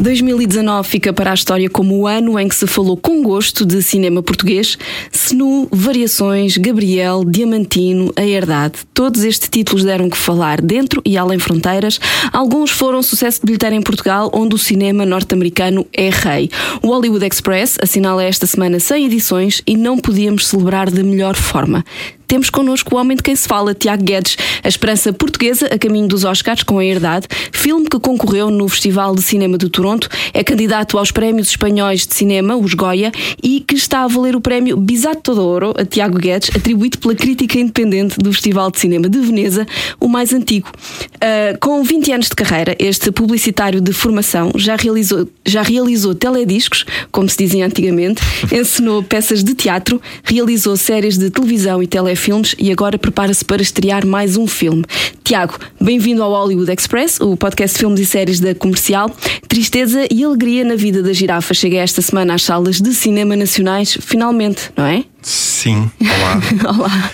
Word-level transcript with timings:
2019 0.00 0.88
fica 0.88 1.12
para 1.12 1.30
a 1.30 1.34
história 1.34 1.68
como 1.68 1.94
o 1.94 2.06
ano 2.06 2.38
em 2.38 2.48
que 2.48 2.54
se 2.54 2.66
falou 2.66 2.96
com 2.96 3.22
gosto 3.22 3.66
de 3.66 3.82
cinema 3.82 4.22
português. 4.22 4.78
Senu, 5.12 5.68
Variações, 5.70 6.56
Gabriel, 6.56 7.22
Diamantino, 7.22 8.10
A 8.16 8.24
Herdade. 8.24 8.78
Todos 8.94 9.22
estes 9.22 9.50
títulos 9.50 9.84
deram 9.84 10.08
que 10.08 10.16
falar 10.16 10.62
dentro 10.62 11.02
e 11.04 11.18
além 11.18 11.38
fronteiras. 11.38 12.00
Alguns 12.32 12.70
foram 12.70 13.02
sucesso 13.02 13.40
de 13.40 13.46
bilheteira 13.46 13.76
em 13.76 13.82
Portugal, 13.82 14.30
onde 14.32 14.54
o 14.54 14.58
cinema 14.58 15.04
norte-americano 15.04 15.86
é 15.92 16.08
rei. 16.08 16.50
O 16.82 16.88
Hollywood 16.88 17.26
Express 17.26 17.76
assinala 17.82 18.24
esta 18.24 18.46
semana 18.46 18.80
100 18.80 19.04
edições 19.04 19.62
e 19.66 19.76
não 19.76 19.98
podíamos 19.98 20.46
celebrar 20.46 20.90
da 20.90 21.02
melhor 21.02 21.36
forma 21.36 21.84
temos 22.30 22.48
connosco 22.48 22.94
o 22.94 22.98
homem 22.98 23.16
de 23.16 23.24
quem 23.24 23.34
se 23.34 23.48
fala, 23.48 23.74
Tiago 23.74 24.04
Guedes, 24.04 24.36
a 24.62 24.68
esperança 24.68 25.12
portuguesa 25.12 25.66
a 25.66 25.76
caminho 25.76 26.06
dos 26.06 26.22
Oscars 26.22 26.62
com 26.62 26.78
a 26.78 26.84
Herdade, 26.84 27.26
filme 27.50 27.88
que 27.88 27.98
concorreu 27.98 28.52
no 28.52 28.68
Festival 28.68 29.16
de 29.16 29.22
Cinema 29.22 29.58
de 29.58 29.68
Toronto, 29.68 30.08
é 30.32 30.44
candidato 30.44 30.96
aos 30.96 31.10
prémios 31.10 31.48
espanhóis 31.48 32.06
de 32.06 32.14
cinema, 32.14 32.54
os 32.54 32.72
Goya, 32.72 33.10
e 33.42 33.58
que 33.58 33.74
está 33.74 34.04
a 34.04 34.06
valer 34.06 34.36
o 34.36 34.40
prémio 34.40 34.76
Bisato 34.76 35.34
de 35.34 35.40
Ouro 35.40 35.74
a 35.76 35.84
Tiago 35.84 36.18
Guedes, 36.18 36.50
atribuído 36.54 36.98
pela 36.98 37.16
crítica 37.16 37.58
independente 37.58 38.16
do 38.16 38.32
Festival 38.32 38.70
de 38.70 38.78
Cinema 38.78 39.08
de 39.08 39.18
Veneza, 39.18 39.66
o 39.98 40.06
mais 40.06 40.32
antigo. 40.32 40.68
Uh, 41.16 41.58
com 41.58 41.82
20 41.82 42.12
anos 42.12 42.28
de 42.28 42.36
carreira, 42.36 42.76
este 42.78 43.10
publicitário 43.10 43.80
de 43.80 43.92
formação 43.92 44.52
já 44.54 44.76
realizou, 44.76 45.28
já 45.44 45.62
realizou 45.62 46.14
telediscos, 46.14 46.84
como 47.10 47.28
se 47.28 47.38
dizia 47.38 47.66
antigamente, 47.66 48.22
ensinou 48.54 49.02
peças 49.02 49.42
de 49.42 49.52
teatro, 49.52 50.00
realizou 50.22 50.76
séries 50.76 51.18
de 51.18 51.28
televisão 51.28 51.82
e 51.82 51.88
telefilmes 51.88 52.19
filmes 52.20 52.54
e 52.58 52.70
agora 52.70 52.98
prepara-se 52.98 53.44
para 53.44 53.62
estrear 53.62 54.06
mais 54.06 54.36
um 54.36 54.46
filme. 54.46 54.84
Tiago, 55.24 55.58
bem-vindo 55.80 56.22
ao 56.22 56.30
Hollywood 56.30 56.70
Express, 56.70 57.18
o 57.20 57.36
podcast 57.36 57.74
de 57.74 57.80
filmes 57.80 58.00
e 58.00 58.06
séries 58.06 58.40
da 58.40 58.54
comercial. 58.54 59.10
Tristeza 59.48 60.06
e 60.10 60.22
alegria 60.22 60.64
na 60.64 60.76
vida 60.76 61.02
da 61.02 61.12
girafa. 61.12 61.54
Cheguei 61.54 61.78
esta 61.78 62.02
semana 62.02 62.34
às 62.34 62.42
salas 62.42 62.80
de 62.80 62.92
cinema 62.92 63.34
nacionais, 63.34 63.96
finalmente, 64.00 64.70
não 64.76 64.84
é? 64.84 65.04
Sim, 65.22 65.90
olá. 66.00 66.40
olá. 66.78 67.10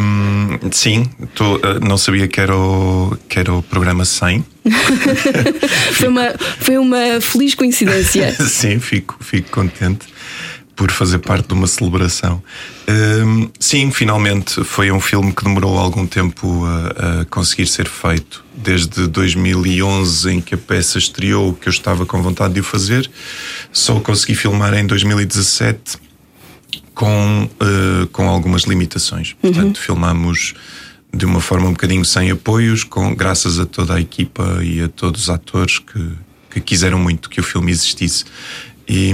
Um, 0.00 0.70
sim, 0.70 1.04
tô, 1.34 1.56
uh, 1.56 1.80
não 1.86 1.98
sabia 1.98 2.26
que 2.26 2.40
era 2.40 2.56
o, 2.56 3.16
que 3.28 3.38
era 3.38 3.52
o 3.52 3.62
programa 3.62 4.04
100. 4.04 4.44
foi, 5.92 6.08
uma, 6.08 6.34
foi 6.60 6.78
uma 6.78 7.20
feliz 7.20 7.54
coincidência. 7.54 8.32
sim, 8.48 8.78
fico, 8.78 9.16
fico 9.20 9.50
contente 9.50 10.06
por 10.78 10.92
fazer 10.92 11.18
parte 11.18 11.48
de 11.48 11.54
uma 11.54 11.66
celebração. 11.66 12.40
Um, 12.88 13.50
sim, 13.58 13.90
finalmente 13.90 14.62
foi 14.62 14.92
um 14.92 15.00
filme 15.00 15.32
que 15.32 15.42
demorou 15.42 15.76
algum 15.76 16.06
tempo 16.06 16.64
a, 16.64 17.22
a, 17.22 17.24
conseguir 17.24 17.66
ser 17.66 17.88
feito. 17.88 18.44
Desde 18.54 19.08
2011, 19.08 20.30
em 20.30 20.40
que 20.40 20.54
a 20.54 20.58
peça 20.58 20.96
estreou, 20.96 21.52
que 21.52 21.68
eu 21.68 21.72
estava 21.72 22.06
com 22.06 22.22
vontade 22.22 22.54
de 22.54 22.60
o 22.60 22.62
fazer, 22.62 23.10
só 23.72 23.98
consegui 23.98 24.36
filmar 24.36 24.72
em 24.72 24.86
2017 24.86 25.98
com, 26.94 27.50
uh, 27.60 28.06
com 28.12 28.28
algumas 28.28 28.62
limitações. 28.62 29.34
Uhum. 29.42 29.52
Portanto, 29.52 29.80
filmamos 29.80 30.54
de 31.12 31.26
uma 31.26 31.40
forma 31.40 31.66
um 31.66 31.72
bocadinho 31.72 32.04
sem 32.04 32.30
apoios, 32.30 32.84
com, 32.84 33.16
graças 33.16 33.58
a 33.58 33.66
toda 33.66 33.94
a 33.94 34.00
equipa 34.00 34.60
e 34.62 34.80
a 34.80 34.88
todos 34.88 35.22
os 35.22 35.30
atores 35.30 35.80
que, 35.80 36.08
que 36.52 36.60
quiseram 36.60 37.00
muito 37.00 37.28
que 37.28 37.40
o 37.40 37.42
filme 37.42 37.72
existisse. 37.72 38.24
E, 38.88 39.12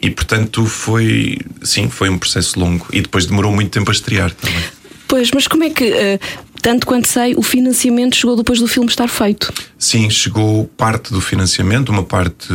e 0.00 0.10
portanto 0.10 0.66
foi, 0.66 1.38
sim, 1.62 1.88
foi 1.88 2.08
um 2.08 2.18
processo 2.18 2.58
longo 2.58 2.86
e 2.92 3.00
depois 3.00 3.24
demorou 3.24 3.52
muito 3.52 3.70
tempo 3.70 3.90
a 3.90 3.92
estrear 3.92 4.32
também. 4.32 4.62
Pois, 5.06 5.30
mas 5.30 5.46
como 5.46 5.62
é 5.62 5.70
que, 5.70 5.90
uh, 5.90 6.18
tanto 6.60 6.86
quanto 6.86 7.06
sei, 7.06 7.34
o 7.36 7.42
financiamento 7.42 8.16
chegou 8.16 8.34
depois 8.34 8.58
do 8.58 8.66
filme 8.66 8.88
estar 8.88 9.08
feito? 9.08 9.52
Sim, 9.78 10.08
chegou 10.08 10.64
parte 10.76 11.12
do 11.12 11.20
financiamento, 11.20 11.90
uma 11.90 12.02
parte 12.02 12.48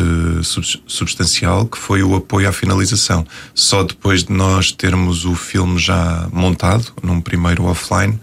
substancial, 0.87 1.67
que 1.67 1.77
foi 1.77 2.01
o 2.01 2.15
apoio 2.15 2.49
à 2.49 2.51
finalização. 2.51 3.25
Só 3.53 3.83
depois 3.83 4.23
de 4.23 4.33
nós 4.33 4.71
termos 4.71 5.23
o 5.23 5.35
filme 5.35 5.77
já 5.77 6.27
montado, 6.33 6.91
num 7.03 7.21
primeiro 7.21 7.63
offline, 7.65 8.19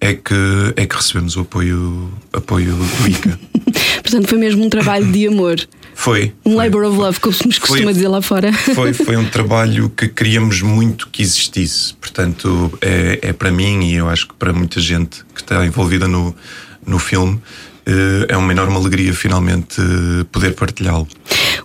é 0.00 0.14
que, 0.14 0.34
é 0.76 0.86
que 0.86 0.96
recebemos 0.96 1.36
o 1.36 1.40
apoio, 1.40 2.10
apoio 2.32 2.74
do 2.74 3.08
ICA. 3.08 3.38
Portanto, 4.02 4.28
foi 4.28 4.38
mesmo 4.38 4.64
um 4.64 4.70
trabalho 4.70 5.12
de 5.12 5.28
amor. 5.28 5.56
Foi. 5.94 6.32
Um 6.44 6.54
foi. 6.54 6.64
labor 6.64 6.84
of 6.84 6.96
love, 6.96 7.20
como 7.20 7.32
se 7.32 7.46
nos 7.46 7.58
costuma 7.58 7.84
foi, 7.84 7.92
dizer 7.92 8.08
lá 8.08 8.20
fora. 8.20 8.52
Foi, 8.52 8.92
foi 8.94 9.16
um 9.16 9.24
trabalho 9.24 9.88
que 9.88 10.08
queríamos 10.08 10.60
muito 10.60 11.08
que 11.08 11.22
existisse. 11.22 11.94
Portanto, 11.94 12.76
é, 12.80 13.20
é 13.22 13.32
para 13.32 13.50
mim 13.50 13.84
e 13.84 13.94
eu 13.94 14.08
acho 14.08 14.28
que 14.28 14.34
para 14.34 14.52
muita 14.52 14.80
gente 14.80 15.24
que 15.34 15.40
está 15.40 15.64
envolvida 15.64 16.08
no, 16.08 16.34
no 16.86 16.98
filme, 16.98 17.40
é 18.28 18.36
uma 18.36 18.52
enorme 18.52 18.76
alegria 18.76 19.12
finalmente 19.12 19.76
poder 20.32 20.54
partilhá-lo. 20.54 21.06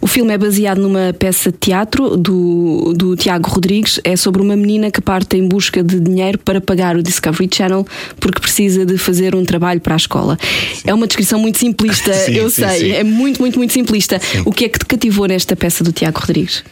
O 0.02 0.08
filme 0.08 0.34
é 0.34 0.38
baseado 0.38 0.80
numa 0.80 1.14
peça 1.18 1.52
de 1.52 1.58
teatro 1.58 2.16
do, 2.16 2.94
do 2.96 3.16
Tiago 3.16 3.50
Rodrigues. 3.50 4.00
É 4.04 4.16
sobre 4.16 4.42
uma 4.42 4.56
menina 4.56 4.90
que 4.90 5.02
parte 5.02 5.36
em 5.38 5.48
busca 5.48 5.84
de 5.84 6.00
dinheiro 6.00 6.38
para 6.40 6.62
pagar 6.62 6.96
o 6.96 7.04
Discovery 7.04 7.50
Channel 7.54 7.86
porque 8.20 8.40
precisa 8.40 8.86
de 8.86 8.98
fazer 8.98 9.36
um 9.36 9.44
trabalho 9.44 9.82
para 9.82 9.96
a 9.96 9.98
escola. 9.98 10.38
Sim. 10.74 10.84
É 10.86 10.94
uma 10.94 11.06
descrição 11.06 11.40
muito 11.40 11.58
simplista, 11.58 12.14
sim, 12.26 12.34
eu 12.34 12.50
sim, 12.50 12.66
sei. 12.66 12.92
É 12.94 13.04
muito, 13.04 13.42
muito, 13.42 13.58
muito 13.58 13.74
simplista. 13.74 14.22
O 14.46 14.52
que 14.52 14.66
é 14.66 14.70
que 14.70 14.80
te 14.80 14.86
cativou 14.86 15.28
nesta 15.28 15.56
peça 15.56 15.84
do 15.84 15.92
Tiago 15.92 16.20
Rodrigues? 16.20 16.64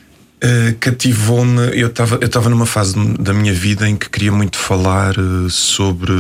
Uh, 0.44 0.76
cativou-me. 0.80 1.76
Eu 1.76 1.88
estava 1.88 2.20
eu 2.22 2.50
numa 2.50 2.68
fase 2.68 2.94
da 3.18 3.34
minha 3.34 3.54
vida 3.54 3.90
em 3.90 3.96
que 3.96 4.08
queria 4.08 4.32
muito 4.32 4.58
falar 4.58 5.18
uh, 5.18 5.50
sobre, 5.50 6.14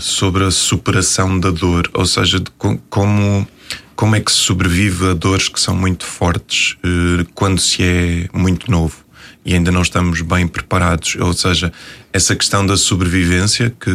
sobre 0.00 0.44
a 0.44 0.50
superação 0.50 1.38
da 1.38 1.50
dor, 1.50 1.90
ou 1.92 2.06
seja, 2.06 2.40
de 2.40 2.50
como, 2.88 3.46
como 3.94 4.16
é 4.16 4.20
que 4.20 4.32
se 4.32 4.38
sobrevive 4.38 5.10
a 5.10 5.12
dores 5.12 5.50
que 5.50 5.60
são 5.60 5.76
muito 5.76 6.06
fortes 6.06 6.78
uh, 6.84 7.26
quando 7.34 7.60
se 7.60 7.82
é 7.82 8.28
muito 8.32 8.70
novo 8.70 9.04
e 9.44 9.54
ainda 9.54 9.70
não 9.70 9.82
estamos 9.82 10.20
bem 10.20 10.46
preparados. 10.46 11.16
Ou 11.16 11.32
seja, 11.32 11.72
essa 12.12 12.36
questão 12.36 12.64
da 12.66 12.76
sobrevivência 12.76 13.74
que 13.80 13.90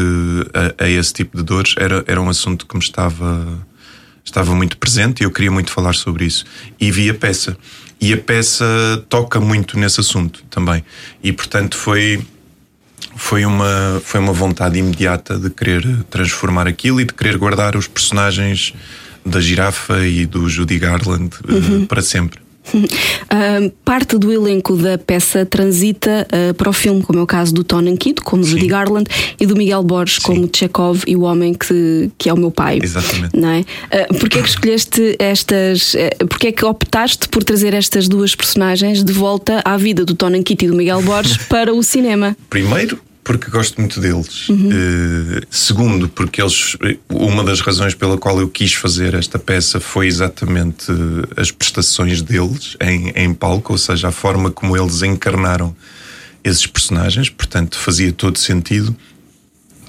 a, 0.79 0.83
a 0.85 0.89
esse 0.89 1.13
tipo 1.13 1.37
de 1.37 1.43
dores 1.43 1.75
era, 1.77 2.03
era 2.07 2.21
um 2.21 2.29
assunto 2.29 2.65
que 2.65 2.75
me 2.75 2.81
estava, 2.81 3.63
estava 4.23 4.55
muito 4.55 4.77
presente 4.77 5.21
e 5.21 5.25
eu 5.25 5.31
queria 5.31 5.51
muito 5.51 5.71
falar 5.71 5.93
sobre 5.93 6.25
isso. 6.25 6.43
E 6.79 6.91
vi 6.91 7.09
a 7.09 7.13
peça. 7.13 7.57
E 8.03 8.13
a 8.13 8.17
peça 8.17 8.65
toca 9.07 9.39
muito 9.39 9.79
nesse 9.79 10.01
assunto 10.01 10.43
também. 10.49 10.83
E 11.23 11.31
portanto 11.31 11.77
foi 11.77 12.21
foi 13.15 13.45
uma 13.45 14.01
foi 14.03 14.19
uma 14.19 14.33
vontade 14.33 14.77
imediata 14.77 15.37
de 15.37 15.49
querer 15.49 16.03
transformar 16.09 16.67
aquilo 16.67 16.99
e 16.99 17.05
de 17.05 17.13
querer 17.13 17.37
guardar 17.37 17.75
os 17.75 17.87
personagens 17.87 18.73
da 19.25 19.39
girafa 19.39 20.05
e 20.05 20.25
do 20.25 20.49
Judy 20.49 20.77
Garland 20.79 21.29
eh, 21.47 21.53
uhum. 21.53 21.85
para 21.85 22.01
sempre. 22.01 22.42
Uh, 23.23 23.71
parte 23.83 24.15
do 24.17 24.31
elenco 24.31 24.75
da 24.75 24.95
peça 24.95 25.43
transita 25.43 26.27
uh, 26.27 26.53
para 26.53 26.69
o 26.69 26.73
filme, 26.73 27.01
como 27.01 27.17
é 27.17 27.21
o 27.21 27.25
caso 27.25 27.51
do 27.51 27.63
Tony 27.63 27.97
Kidd, 27.97 28.21
como. 28.21 28.43
Judy 28.43 28.67
Garland, 28.67 29.09
e 29.39 29.45
do 29.47 29.55
Miguel 29.55 29.81
Borges, 29.81 30.17
Sim. 30.17 30.21
como 30.21 30.49
Chekhov 30.53 31.03
e 31.07 31.15
o 31.15 31.21
homem 31.21 31.53
que, 31.53 32.11
que 32.17 32.29
é 32.29 32.33
o 32.33 32.37
meu 32.37 32.51
pai. 32.51 32.79
Exatamente. 32.83 33.35
Não 33.35 33.49
é? 33.49 33.59
Uh, 33.61 34.19
Porquê 34.19 34.37
é 34.37 34.41
que 34.43 34.49
escolheste 34.49 35.15
estas. 35.17 35.95
Uh, 35.95 36.27
Porquê 36.27 36.47
é 36.47 36.51
que 36.51 36.63
optaste 36.63 37.27
por 37.29 37.43
trazer 37.43 37.73
estas 37.73 38.07
duas 38.07 38.35
personagens 38.35 39.03
de 39.03 39.13
volta 39.13 39.61
à 39.65 39.77
vida 39.77 40.05
do 40.05 40.13
Tony 40.13 40.43
Kidd 40.43 40.65
e 40.65 40.67
do 40.67 40.75
Miguel 40.75 41.01
Borges 41.01 41.37
para 41.49 41.73
o 41.73 41.81
cinema? 41.81 42.37
Primeiro, 42.51 42.99
porque 43.23 43.49
gosto 43.49 43.79
muito 43.79 43.99
deles. 43.99 44.49
Uhum. 44.49 44.69
Uh, 44.69 45.41
segundo, 45.49 46.09
porque 46.09 46.41
eles. 46.41 46.75
Uma 47.09 47.43
das 47.43 47.61
razões 47.61 47.95
pela 47.95 48.17
qual 48.17 48.39
eu 48.39 48.49
quis 48.49 48.73
fazer 48.73 49.13
esta 49.13 49.39
peça 49.39 49.79
foi 49.79 50.07
exatamente 50.07 50.91
as 51.37 51.51
prestações 51.51 52.21
deles 52.21 52.75
em, 52.81 53.09
em 53.15 53.33
palco, 53.33 53.71
ou 53.71 53.77
seja, 53.77 54.09
a 54.09 54.11
forma 54.11 54.51
como 54.51 54.75
eles 54.77 55.01
encarnaram 55.01 55.75
esses 56.43 56.67
personagens. 56.67 57.29
Portanto, 57.29 57.77
fazia 57.77 58.11
todo 58.11 58.37
sentido 58.37 58.95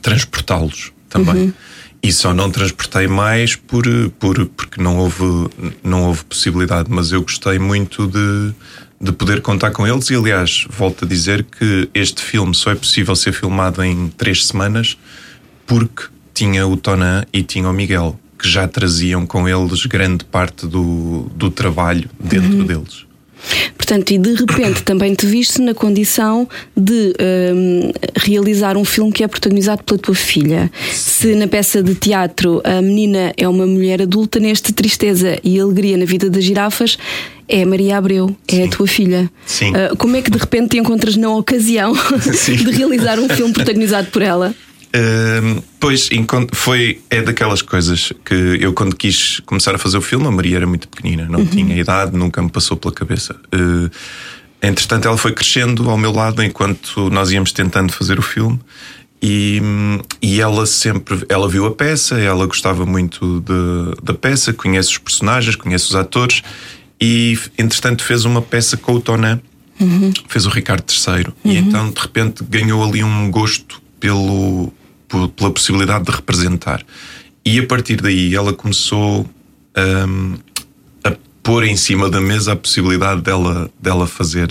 transportá-los 0.01 0.93
também. 1.09 1.35
Uhum. 1.35 1.53
E 2.05 2.13
só 2.13 2.35
não 2.35 2.51
transportei 2.51 3.09
mais 3.09 3.57
por, 3.57 3.85
por, 4.19 4.47
porque 4.47 4.81
não 4.81 4.99
houve, 4.99 5.49
não 5.83 6.05
houve 6.05 6.23
possibilidade, 6.25 6.91
mas 6.91 7.11
eu 7.11 7.23
gostei 7.23 7.59
muito 7.59 8.07
de 8.07 8.55
de 9.01 9.13
poder 9.13 9.43
contar 9.43 9.71
com 9.71 9.87
eles. 9.87 10.09
E 10.09 10.15
aliás, 10.15 10.67
volto 10.71 11.05
a 11.05 11.09
dizer 11.09 11.45
que 11.45 11.89
este 11.93 12.23
filme 12.23 12.55
só 12.55 12.71
é 12.71 12.75
possível 12.75 13.15
ser 13.15 13.33
filmado 13.33 13.83
em 13.83 14.09
três 14.09 14.47
semanas 14.47 14.97
porque 15.67 16.05
tinha 16.33 16.67
o 16.67 16.77
Tonan 16.77 17.25
e 17.33 17.43
tinha 17.43 17.69
o 17.69 17.73
Miguel, 17.73 18.19
que 18.39 18.49
já 18.49 18.67
traziam 18.67 19.27
com 19.27 19.49
eles 19.49 19.85
grande 19.87 20.25
parte 20.25 20.67
do, 20.67 21.31
do 21.35 21.51
trabalho 21.51 22.09
dentro 22.19 22.59
uhum. 22.59 22.67
deles. 22.67 23.07
Portanto, 23.77 24.11
e 24.13 24.19
de 24.19 24.35
repente 24.35 24.83
também 24.83 25.15
te 25.15 25.27
viste 25.27 25.61
na 25.61 25.75
condição 25.75 26.49
de 26.77 27.15
um, 27.55 27.93
realizar 28.17 28.77
um 28.77 28.85
filme 28.85 29.13
que 29.13 29.23
é 29.23 29.29
protagonizado 29.29 29.83
pela 29.85 29.99
tua 29.99 30.15
filha. 30.15 30.71
Se 30.91 31.35
na 31.35 31.47
peça 31.47 31.83
de 31.83 31.95
teatro 31.95 32.61
a 32.65 32.81
menina 32.81 33.33
é 33.37 33.49
uma 33.49 33.67
mulher 33.67 34.03
adulta, 34.03 34.41
neste 34.41 34.73
Tristeza 34.73 35.39
e 35.45 35.61
Alegria 35.61 35.97
na 35.97 36.05
Vida 36.05 36.31
das 36.31 36.45
Girafas, 36.45 36.97
é 37.49 37.63
a 37.63 37.67
Maria 37.67 37.99
Abreu, 37.99 38.35
é 38.49 38.53
Sim. 38.57 38.63
a 38.65 38.69
tua 38.69 38.87
filha. 38.87 39.31
Sim. 39.45 39.73
Ah, 39.75 39.95
como 39.97 40.17
é 40.17 40.23
que 40.23 40.31
de 40.31 40.39
repente 40.39 40.71
te 40.71 40.79
encontras 40.79 41.17
na 41.17 41.31
ocasião 41.31 41.93
de 42.49 42.71
realizar 42.71 43.19
um 43.19 43.29
filme 43.29 43.53
protagonizado 43.55 44.09
por 44.11 44.23
ela? 44.23 44.55
Pois 45.81 46.09
foi 46.53 47.01
é 47.11 47.21
daquelas 47.21 47.63
coisas 47.63 48.13
que 48.25 48.35
eu 48.35 48.73
quando 48.73 48.95
quis 48.97 49.41
começar 49.45 49.75
a 49.75 49.79
fazer 49.79 49.99
o 49.99 50.03
filme 50.03 50.27
a 50.27 50.31
Maria 50.31 50.57
era 50.57 50.67
muito 50.67 50.89
pequenina 50.89 51.27
não 51.29 51.45
tinha 51.45 51.77
idade 51.77 52.17
nunca 52.17 52.41
me 52.43 52.51
passou 52.51 52.77
pela 52.77 52.93
cabeça. 52.95 53.35
Uh, 53.55 53.91
entretanto 54.63 55.07
ela 55.09 55.17
foi 55.19 55.33
crescendo 55.33 55.91
ao 55.91 55.99
meu 55.99 56.13
lado 56.13 56.43
enquanto 56.43 57.11
nós 57.11 57.31
íamos 57.33 57.53
tentando 57.53 57.93
fazer 57.93 58.19
o 58.19 58.23
filme 58.23 58.59
e, 59.21 59.61
e 60.23 60.41
ela 60.41 60.65
sempre 60.67 61.25
ela 61.29 61.49
viu 61.49 61.67
a 61.67 61.71
peça 61.73 62.19
ela 62.19 62.47
gostava 62.47 62.87
muito 62.87 63.41
de- 63.41 64.03
da 64.03 64.15
peça 64.15 64.53
conhece 64.53 64.91
os 64.91 64.99
personagens 64.99 65.57
conhece 65.57 65.87
os 65.87 65.95
atores 65.95 66.43
e 67.01 67.39
entretanto 67.59 68.03
fez 68.05 68.25
uma 68.25 68.41
peça 68.41 68.77
com 68.77 68.93
o 68.95 69.01
Tonan 69.01 69.41
fez 70.29 70.47
o 70.47 70.51
Ricardo 70.51 70.85
III 70.89 71.27
e 71.45 71.57
então 71.59 71.91
de 71.91 72.01
repente 72.01 72.45
ganhou 72.49 72.83
ali 72.85 73.03
um 73.03 73.31
gosto 73.31 73.83
pelo, 73.99 74.73
pela 75.09 75.51
possibilidade 75.51 76.05
de 76.05 76.11
representar. 76.11 76.85
E 77.45 77.59
a 77.59 77.67
partir 77.67 77.97
daí 78.01 78.35
ela 78.35 78.53
começou 78.53 79.29
hum, 80.09 80.37
a 81.05 81.13
pôr 81.43 81.65
em 81.65 81.77
cima 81.77 82.09
da 82.09 82.21
mesa 82.21 82.53
a 82.53 82.57
possibilidade 82.57 83.21
dela, 83.21 83.71
dela 83.81 84.07
fazer 84.07 84.49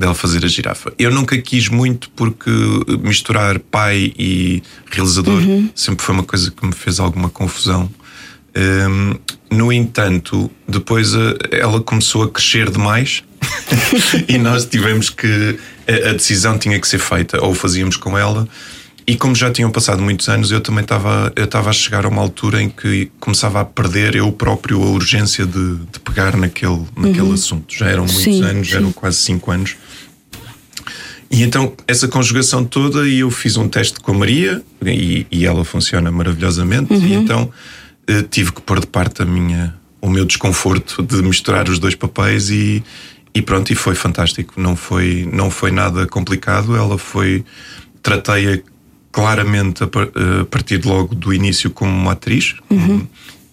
dela 0.00 0.14
fazer 0.14 0.42
a 0.46 0.48
girafa. 0.48 0.92
Eu 0.98 1.10
nunca 1.10 1.36
quis 1.36 1.68
muito 1.68 2.08
porque 2.16 2.50
misturar 3.02 3.58
pai 3.58 4.14
e 4.18 4.62
realizador 4.90 5.42
sempre 5.74 6.02
foi 6.02 6.14
uma 6.14 6.24
coisa 6.24 6.50
que 6.50 6.64
me 6.64 6.72
fez 6.72 6.98
alguma 6.98 7.28
confusão. 7.28 7.90
Hum, 8.56 9.14
no 9.50 9.72
entanto, 9.72 10.50
depois 10.66 11.14
eh, 11.14 11.36
ela 11.52 11.80
começou 11.80 12.24
a 12.24 12.30
crescer 12.30 12.70
demais 12.70 13.22
e 14.26 14.38
nós 14.38 14.64
tivemos 14.64 15.10
que. 15.10 15.58
A, 15.86 16.10
a 16.10 16.12
decisão 16.12 16.56
tinha 16.58 16.78
que 16.80 16.88
ser 16.88 16.98
feita, 16.98 17.44
ou 17.44 17.54
fazíamos 17.54 17.96
com 17.96 18.16
ela. 18.16 18.48
E 19.10 19.16
como 19.16 19.34
já 19.34 19.50
tinham 19.50 19.72
passado 19.72 20.00
muitos 20.00 20.28
anos, 20.28 20.52
eu 20.52 20.60
também 20.60 20.84
estava 20.84 21.32
eu 21.34 21.44
estava 21.44 21.68
a 21.68 21.72
chegar 21.72 22.04
a 22.04 22.08
uma 22.08 22.22
altura 22.22 22.62
em 22.62 22.70
que 22.70 23.10
começava 23.18 23.60
a 23.60 23.64
perder 23.64 24.14
eu 24.14 24.30
próprio 24.30 24.80
a 24.80 24.86
urgência 24.86 25.44
de, 25.44 25.78
de 25.78 25.98
pegar 25.98 26.36
naquele, 26.36 26.86
naquele 26.96 27.32
assunto. 27.32 27.74
Já 27.74 27.88
eram 27.88 28.04
muitos 28.04 28.22
Sim, 28.22 28.44
anos, 28.44 28.68
já 28.68 28.78
eram 28.78 28.92
quase 28.92 29.16
cinco 29.16 29.50
anos. 29.50 29.74
E 31.28 31.42
então, 31.42 31.72
essa 31.88 32.06
conjugação 32.06 32.64
toda, 32.64 33.08
e 33.08 33.18
eu 33.18 33.32
fiz 33.32 33.56
um 33.56 33.68
teste 33.68 33.98
com 33.98 34.12
a 34.12 34.14
Maria, 34.14 34.62
e, 34.86 35.26
e 35.28 35.44
ela 35.44 35.64
funciona 35.64 36.08
maravilhosamente, 36.12 36.94
e 36.94 37.12
então 37.12 37.50
eh, 38.06 38.22
tive 38.22 38.52
que 38.52 38.60
pôr 38.60 38.78
de 38.78 38.86
parte 38.86 39.22
a 39.22 39.24
minha, 39.24 39.74
o 40.00 40.08
meu 40.08 40.24
desconforto 40.24 41.02
de 41.02 41.20
misturar 41.20 41.68
os 41.68 41.80
dois 41.80 41.96
papéis 41.96 42.48
e, 42.48 42.80
e 43.34 43.42
pronto, 43.42 43.72
e 43.72 43.74
foi 43.74 43.96
fantástico. 43.96 44.54
Não 44.56 44.76
foi, 44.76 45.28
não 45.32 45.50
foi 45.50 45.72
nada 45.72 46.06
complicado, 46.06 46.76
ela 46.76 46.96
foi. 46.96 47.44
Tratei-a 48.02 48.69
claramente 49.12 49.82
a, 49.82 49.86
a 49.86 50.44
partir 50.44 50.84
logo 50.84 51.14
do 51.14 51.32
início 51.32 51.70
como 51.70 51.90
uma 51.90 52.12
atriz, 52.12 52.54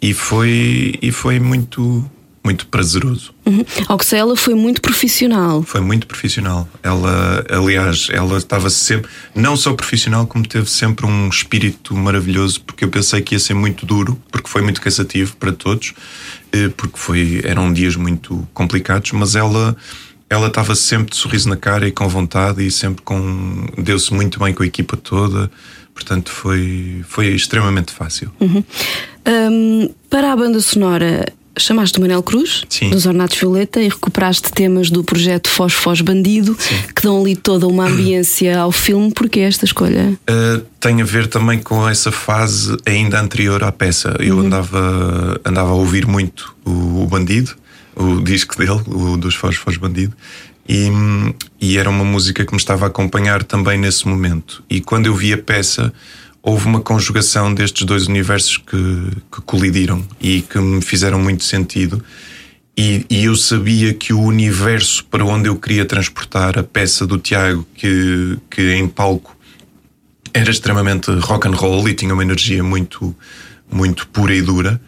e 0.01 0.13
foi, 0.13 0.95
e 1.01 1.11
foi 1.11 1.39
muito, 1.39 2.09
muito 2.43 2.67
prazeroso. 2.67 3.33
Uhum. 3.45 3.65
Ao 3.87 3.97
que 3.97 4.05
sei, 4.05 4.19
ela 4.19 4.35
foi 4.35 4.53
muito 4.53 4.81
profissional. 4.81 5.63
Foi 5.63 5.81
muito 5.81 6.05
profissional. 6.05 6.67
Ela, 6.83 7.45
aliás, 7.49 8.07
ela 8.11 8.37
estava 8.37 8.69
sempre, 8.69 9.09
não 9.33 9.55
só 9.57 9.73
profissional, 9.73 10.27
como 10.27 10.47
teve 10.47 10.69
sempre 10.69 11.05
um 11.05 11.27
espírito 11.29 11.95
maravilhoso, 11.95 12.61
porque 12.61 12.85
eu 12.85 12.89
pensei 12.89 13.21
que 13.21 13.35
ia 13.35 13.39
ser 13.39 13.53
muito 13.53 13.85
duro, 13.85 14.21
porque 14.31 14.49
foi 14.49 14.61
muito 14.61 14.79
cansativo 14.79 15.35
para 15.37 15.51
todos, 15.51 15.93
eh, 16.51 16.69
porque 16.77 16.97
foi, 16.97 17.41
eram 17.43 17.73
dias 17.73 17.95
muito 17.95 18.47
complicados, 18.53 19.11
mas 19.11 19.35
ela. 19.35 19.75
Ela 20.29 20.47
estava 20.47 20.75
sempre 20.75 21.11
de 21.11 21.17
sorriso 21.17 21.47
na 21.47 21.55
cara 21.55 21.87
e 21.87 21.91
com 21.91 22.07
vontade 22.07 22.65
e 22.65 22.69
sempre 22.69 23.01
com. 23.01 23.65
deu-se 23.77 24.13
muito 24.13 24.39
bem 24.39 24.53
com 24.53 24.63
a 24.63 24.65
equipa 24.65 24.97
toda, 24.97 25.49
portanto 25.93 26.31
foi, 26.31 27.03
foi 27.07 27.27
extremamente 27.27 27.93
fácil. 27.93 28.31
Hum, 28.41 29.89
para 30.09 30.33
a 30.33 30.35
banda 30.35 30.59
sonora, 30.59 31.25
chamaste 31.59 31.97
o 31.97 32.01
Manel 32.01 32.23
Cruz, 32.23 32.63
Sim. 32.69 32.89
dos 32.89 33.05
Ornatos 33.05 33.37
Violeta, 33.37 33.81
e 33.81 33.89
recuperaste 33.89 34.51
temas 34.51 34.89
do 34.89 35.03
projeto 35.03 35.49
Foz 35.49 35.73
Foz 35.73 36.01
Bandido, 36.01 36.55
que 36.95 37.01
dão 37.01 37.21
ali 37.21 37.35
toda 37.35 37.67
uma 37.67 37.87
ambiência 37.87 38.59
ao 38.59 38.71
filme. 38.71 39.11
Porquê 39.11 39.41
esta 39.41 39.65
escolha? 39.65 40.17
Uh, 40.29 40.61
tem 40.79 41.01
a 41.01 41.05
ver 41.05 41.27
também 41.27 41.59
com 41.59 41.87
essa 41.87 42.11
fase 42.11 42.77
ainda 42.85 43.19
anterior 43.19 43.63
à 43.63 43.71
peça. 43.71 44.15
Eu 44.19 44.39
andava, 44.39 45.39
andava 45.43 45.71
a 45.71 45.75
ouvir 45.75 46.05
muito 46.05 46.55
o, 46.65 47.03
o 47.03 47.07
Bandido, 47.07 47.55
o 47.97 48.21
disco 48.21 48.55
dele, 48.57 48.81
o 48.87 49.17
dos 49.17 49.35
Foz 49.35 49.77
Bandido, 49.77 50.15
e, 50.69 50.89
e 51.59 51.77
era 51.77 51.89
uma 51.89 52.03
música 52.03 52.45
que 52.45 52.51
me 52.51 52.57
estava 52.57 52.85
a 52.85 52.87
acompanhar 52.89 53.43
também 53.43 53.77
nesse 53.77 54.07
momento. 54.07 54.63
E 54.69 54.81
quando 54.81 55.07
eu 55.07 55.15
vi 55.15 55.33
a 55.33 55.37
peça, 55.37 55.93
houve 56.43 56.65
uma 56.65 56.81
conjugação 56.81 57.53
destes 57.53 57.85
dois 57.85 58.07
universos 58.07 58.57
que, 58.57 59.11
que 59.31 59.41
colidiram 59.41 60.05
e 60.19 60.41
que 60.41 60.59
me 60.59 60.81
fizeram 60.81 61.19
muito 61.19 61.43
sentido. 61.43 62.03
E, 62.77 63.05
e 63.09 63.23
eu 63.23 63.35
sabia 63.35 63.93
que 63.93 64.13
o 64.13 64.21
universo 64.21 65.03
para 65.05 65.25
onde 65.25 65.49
eu 65.49 65.55
queria 65.55 65.85
transportar 65.85 66.59
a 66.59 66.63
peça 66.63 67.07
do 67.07 67.17
Tiago, 67.17 67.65
que, 67.73 68.37
que 68.49 68.73
em 68.73 68.87
palco 68.87 69.35
era 70.33 70.51
extremamente 70.51 71.09
rock 71.11 71.47
and 71.47 71.55
roll 71.55 71.89
e 71.89 71.95
tinha 71.95 72.13
uma 72.13 72.23
energia 72.23 72.63
muito 72.63 73.15
muito 73.69 74.07
pura 74.07 74.33
e 74.33 74.41
dura 74.41 74.79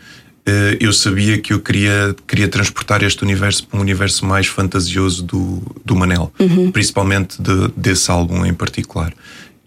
eu 0.79 0.91
sabia 0.91 1.37
que 1.37 1.53
eu 1.53 1.59
queria 1.59 2.15
queria 2.27 2.47
transportar 2.47 3.03
este 3.03 3.23
universo 3.23 3.67
para 3.67 3.77
um 3.77 3.81
universo 3.81 4.25
mais 4.25 4.47
fantasioso 4.47 5.23
do, 5.23 5.61
do 5.85 5.95
Manel 5.95 6.33
principalmente 6.73 7.41
de, 7.41 7.67
desse 7.77 8.09
álbum 8.09 8.45
em 8.45 8.53
particular. 8.53 9.13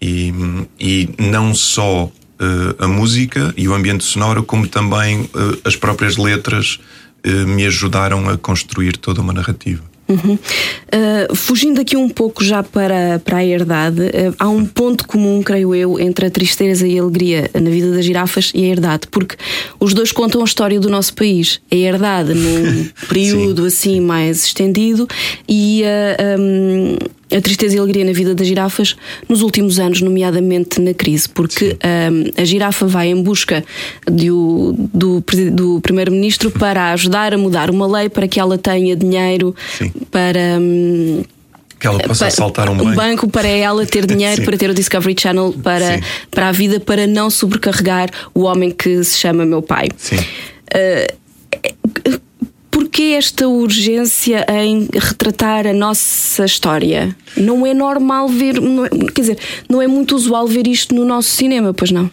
E, 0.01 0.33
e 0.77 1.09
não 1.17 1.53
só 1.53 2.11
eh, 2.43 2.75
a 2.83 2.87
música 2.87 3.53
e 3.55 3.69
o 3.69 3.73
ambiente 3.73 4.03
sonoro 4.03 4.43
como 4.43 4.67
também 4.67 5.29
eh, 5.33 5.59
as 5.63 5.77
próprias 5.77 6.17
letras 6.17 6.79
eh, 7.23 7.29
me 7.29 7.65
ajudaram 7.65 8.27
a 8.27 8.37
construir 8.37 8.97
toda 8.97 9.21
uma 9.21 9.31
narrativa. 9.31 9.83
Uhum. 10.09 10.37
Uh, 10.93 11.35
fugindo 11.35 11.81
aqui 11.81 11.97
um 11.97 12.07
pouco 12.07 12.43
já 12.43 12.61
para, 12.61 13.19
para 13.25 13.37
a 13.37 13.45
herdade, 13.45 13.99
uh, 14.01 14.35
há 14.37 14.47
um 14.47 14.63
ponto 14.63 15.07
comum, 15.07 15.41
creio 15.41 15.73
eu, 15.73 15.99
entre 15.99 16.27
a 16.27 16.29
tristeza 16.29 16.87
e 16.87 16.99
a 16.99 17.01
alegria 17.01 17.49
na 17.51 17.67
vida 17.71 17.91
das 17.91 18.05
girafas 18.05 18.51
e 18.53 18.63
a 18.63 18.67
herdade, 18.67 19.07
porque 19.09 19.35
os 19.79 19.91
dois 19.95 20.11
contam 20.11 20.41
a 20.41 20.45
história 20.45 20.79
do 20.79 20.91
nosso 20.91 21.15
país. 21.15 21.59
A 21.71 21.75
herdade 21.75 22.35
num 22.35 22.87
período 23.09 23.65
assim 23.65 23.99
mais 23.99 24.45
estendido 24.45 25.07
e 25.49 25.81
uh, 25.81 26.39
um, 26.39 26.97
a 27.35 27.41
tristeza 27.41 27.75
e 27.75 27.79
a 27.79 27.81
alegria 27.81 28.05
na 28.05 28.11
vida 28.13 28.33
das 28.35 28.47
girafas 28.47 28.95
nos 29.27 29.41
últimos 29.41 29.79
anos, 29.79 30.01
nomeadamente 30.01 30.79
na 30.79 30.93
crise, 30.93 31.27
porque 31.29 31.77
um, 31.83 32.41
a 32.41 32.45
girafa 32.45 32.85
vai 32.85 33.07
em 33.07 33.21
busca 33.21 33.63
do, 34.05 35.21
presi- 35.25 35.49
do 35.49 35.79
primeiro-ministro 35.81 36.51
para 36.51 36.91
ajudar 36.93 37.33
a 37.33 37.37
mudar 37.37 37.69
uma 37.69 37.87
lei 37.87 38.09
para 38.09 38.27
que 38.27 38.39
ela 38.39 38.57
tenha 38.57 38.95
dinheiro 38.95 39.55
Sim. 39.77 39.91
para. 40.11 40.39
hum, 40.59 41.23
que 41.79 41.87
ela 41.87 41.99
possa 41.99 42.27
assaltar 42.27 42.69
um 42.69 42.95
banco 42.95 43.27
para 43.29 43.47
ela 43.47 43.85
ter 43.85 44.05
dinheiro, 44.05 44.43
para 44.43 44.55
ter 44.57 44.69
o 44.69 44.73
Discovery 44.73 45.15
Channel 45.19 45.53
para, 45.61 45.97
Sim. 45.97 46.03
para 46.31 46.47
a 46.47 46.51
vida, 46.53 46.79
para 46.79 47.05
não 47.05 47.29
sobrecarregar 47.29 48.09
o 48.33 48.43
homem 48.43 48.71
que 48.71 49.03
se 49.03 49.17
chama 49.17 49.45
meu 49.45 49.61
pai. 49.61 49.89
sim 49.97 50.15
Porquê 52.93 53.15
esta 53.17 53.47
urgência 53.47 54.45
em 54.51 54.87
retratar 54.93 55.65
a 55.65 55.73
nossa 55.73 56.45
história? 56.45 57.15
Não 57.35 57.65
é 57.65 57.73
normal 57.73 58.29
ver, 58.29 58.53
é- 58.57 59.11
quer 59.11 59.21
dizer, 59.21 59.39
não 59.67 59.81
é 59.81 59.87
muito 59.87 60.15
usual 60.15 60.47
ver 60.47 60.67
isto 60.67 60.93
no 60.93 61.03
nosso 61.03 61.29
cinema, 61.29 61.73
pois 61.73 61.89
não? 61.89 62.11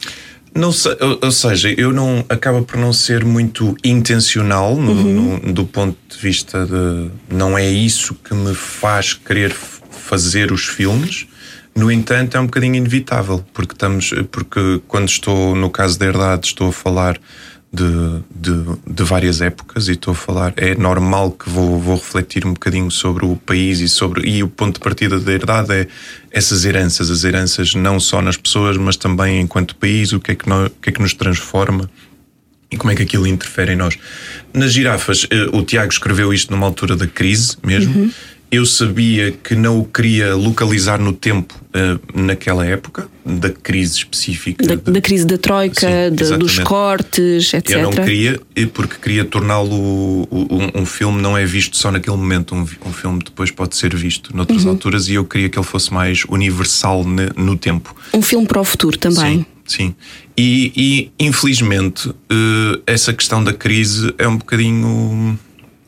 Não 0.55 0.73
sei, 0.73 0.97
ou, 1.23 1.31
seja, 1.31 1.69
eu 1.77 1.93
não 1.93 2.25
acaba 2.31 2.63
por 2.63 2.79
não 2.79 2.95
ser 2.95 3.27
muito 3.27 3.77
intencional 3.85 4.75
no, 4.75 4.95
no- 4.95 5.53
do 5.53 5.67
ponto 5.67 5.99
de 6.09 6.17
vista 6.17 6.65
de 6.65 7.11
não 7.29 7.59
é 7.59 7.69
isso 7.71 8.15
que 8.15 8.33
me 8.33 8.55
faz 8.55 9.13
querer 9.13 9.53
fazer 9.91 10.51
os 10.51 10.65
filmes. 10.65 11.27
No 11.77 11.93
entanto, 11.93 12.39
é 12.39 12.41
um 12.41 12.47
bocadinho 12.47 12.77
inevitável, 12.77 13.45
porque 13.53 13.75
estamos, 13.75 14.15
porque 14.33 14.81
quando 14.89 15.11
estou 15.11 15.55
no 15.55 15.69
caso 15.69 15.99
da 15.99 16.07
herdade, 16.07 16.47
estou 16.47 16.69
a 16.71 16.73
falar 16.73 17.21
de, 17.73 18.23
de, 18.35 18.65
de 18.85 19.05
várias 19.05 19.41
épocas 19.41 19.89
e 19.89 19.93
estou 19.93 20.13
a 20.13 20.15
falar, 20.15 20.53
é 20.57 20.75
normal 20.75 21.31
que 21.31 21.49
vou, 21.49 21.79
vou 21.79 21.95
refletir 21.95 22.45
um 22.45 22.53
bocadinho 22.53 22.91
sobre 22.91 23.25
o 23.25 23.37
país 23.37 23.79
e 23.79 23.89
sobre 23.89 24.29
e 24.29 24.43
o 24.43 24.49
ponto 24.49 24.75
de 24.75 24.81
partida 24.81 25.21
da 25.21 25.33
herdade 25.33 25.73
é 25.73 25.87
essas 26.33 26.65
heranças, 26.65 27.11
as 27.11 27.23
heranças 27.23 27.75
não 27.75 28.01
só 28.01 28.21
nas 28.21 28.37
pessoas, 28.37 28.77
mas 28.77 28.97
também 28.97 29.41
enquanto 29.41 29.77
país, 29.77 30.13
o 30.13 30.19
que 30.19 30.33
é 30.33 30.35
que, 30.35 30.49
nós, 30.49 30.67
o 30.67 30.81
que, 30.83 30.91
é 30.91 30.93
que 30.93 31.01
nos 31.01 31.15
transforma 31.15 31.89
e 32.73 32.77
como 32.77 32.91
é 32.91 32.97
que 32.97 33.03
aquilo 33.03 33.27
interfere 33.27 33.73
em 33.73 33.77
nós. 33.77 33.97
Nas 34.53 34.73
girafas, 34.73 35.27
eh, 35.31 35.49
o 35.53 35.63
Tiago 35.65 35.93
escreveu 35.93 36.33
isto 36.33 36.53
numa 36.53 36.67
altura 36.67 36.97
da 36.97 37.07
crise 37.07 37.57
mesmo. 37.65 38.13
Eu 38.51 38.67
sabia 38.67 39.31
que 39.31 39.55
não 39.55 39.79
o 39.79 39.85
queria 39.85 40.35
localizar 40.35 40.99
no 41.01 41.13
tempo 41.13 41.55
uh, 41.69 42.21
naquela 42.21 42.67
época, 42.67 43.09
da 43.25 43.51
crise 43.51 43.99
específica. 43.99 44.67
Da, 44.67 44.75
de... 44.75 44.91
da 44.91 45.01
crise 45.01 45.25
da 45.25 45.39
Troika, 45.39 45.81
Sim, 45.81 46.15
de, 46.15 46.37
dos 46.37 46.59
cortes, 46.59 47.55
etc. 47.55 47.71
Eu 47.71 47.83
não 47.83 47.93
queria, 47.93 48.41
porque 48.73 48.97
queria 48.97 49.25
torná-lo. 49.25 50.29
Um, 50.31 50.83
um, 50.83 50.87
filme 50.87 51.23
não 51.23 51.39
é 51.39 51.45
visto 51.45 51.77
só 51.77 51.93
naquele 51.93 52.17
momento, 52.17 52.55
um, 52.55 52.63
um 52.63 52.93
filme 52.93 53.21
depois 53.25 53.53
pode 53.53 53.77
ser 53.77 53.95
visto 53.95 54.37
noutras 54.37 54.65
uhum. 54.65 54.71
alturas 54.71 55.09
e 55.09 55.15
eu 55.15 55.25
queria 55.25 55.49
que 55.49 55.59
ele 55.59 55.67
fosse 55.67 55.93
mais 55.93 56.25
universal 56.29 57.05
ne, 57.05 57.29
no 57.37 57.57
tempo. 57.57 57.95
Um 58.13 58.23
filme 58.23 58.47
para 58.47 58.61
o 58.61 58.65
futuro 58.65 58.99
também. 58.99 59.39
Sim. 59.39 59.47
Sim, 59.71 59.95
e, 60.37 60.73
e 60.75 61.27
infelizmente 61.27 62.09
uh, 62.09 62.83
essa 62.85 63.13
questão 63.13 63.45
da 63.45 63.53
crise 63.53 64.13
é 64.19 64.27
um 64.27 64.37
bocadinho 64.37 65.39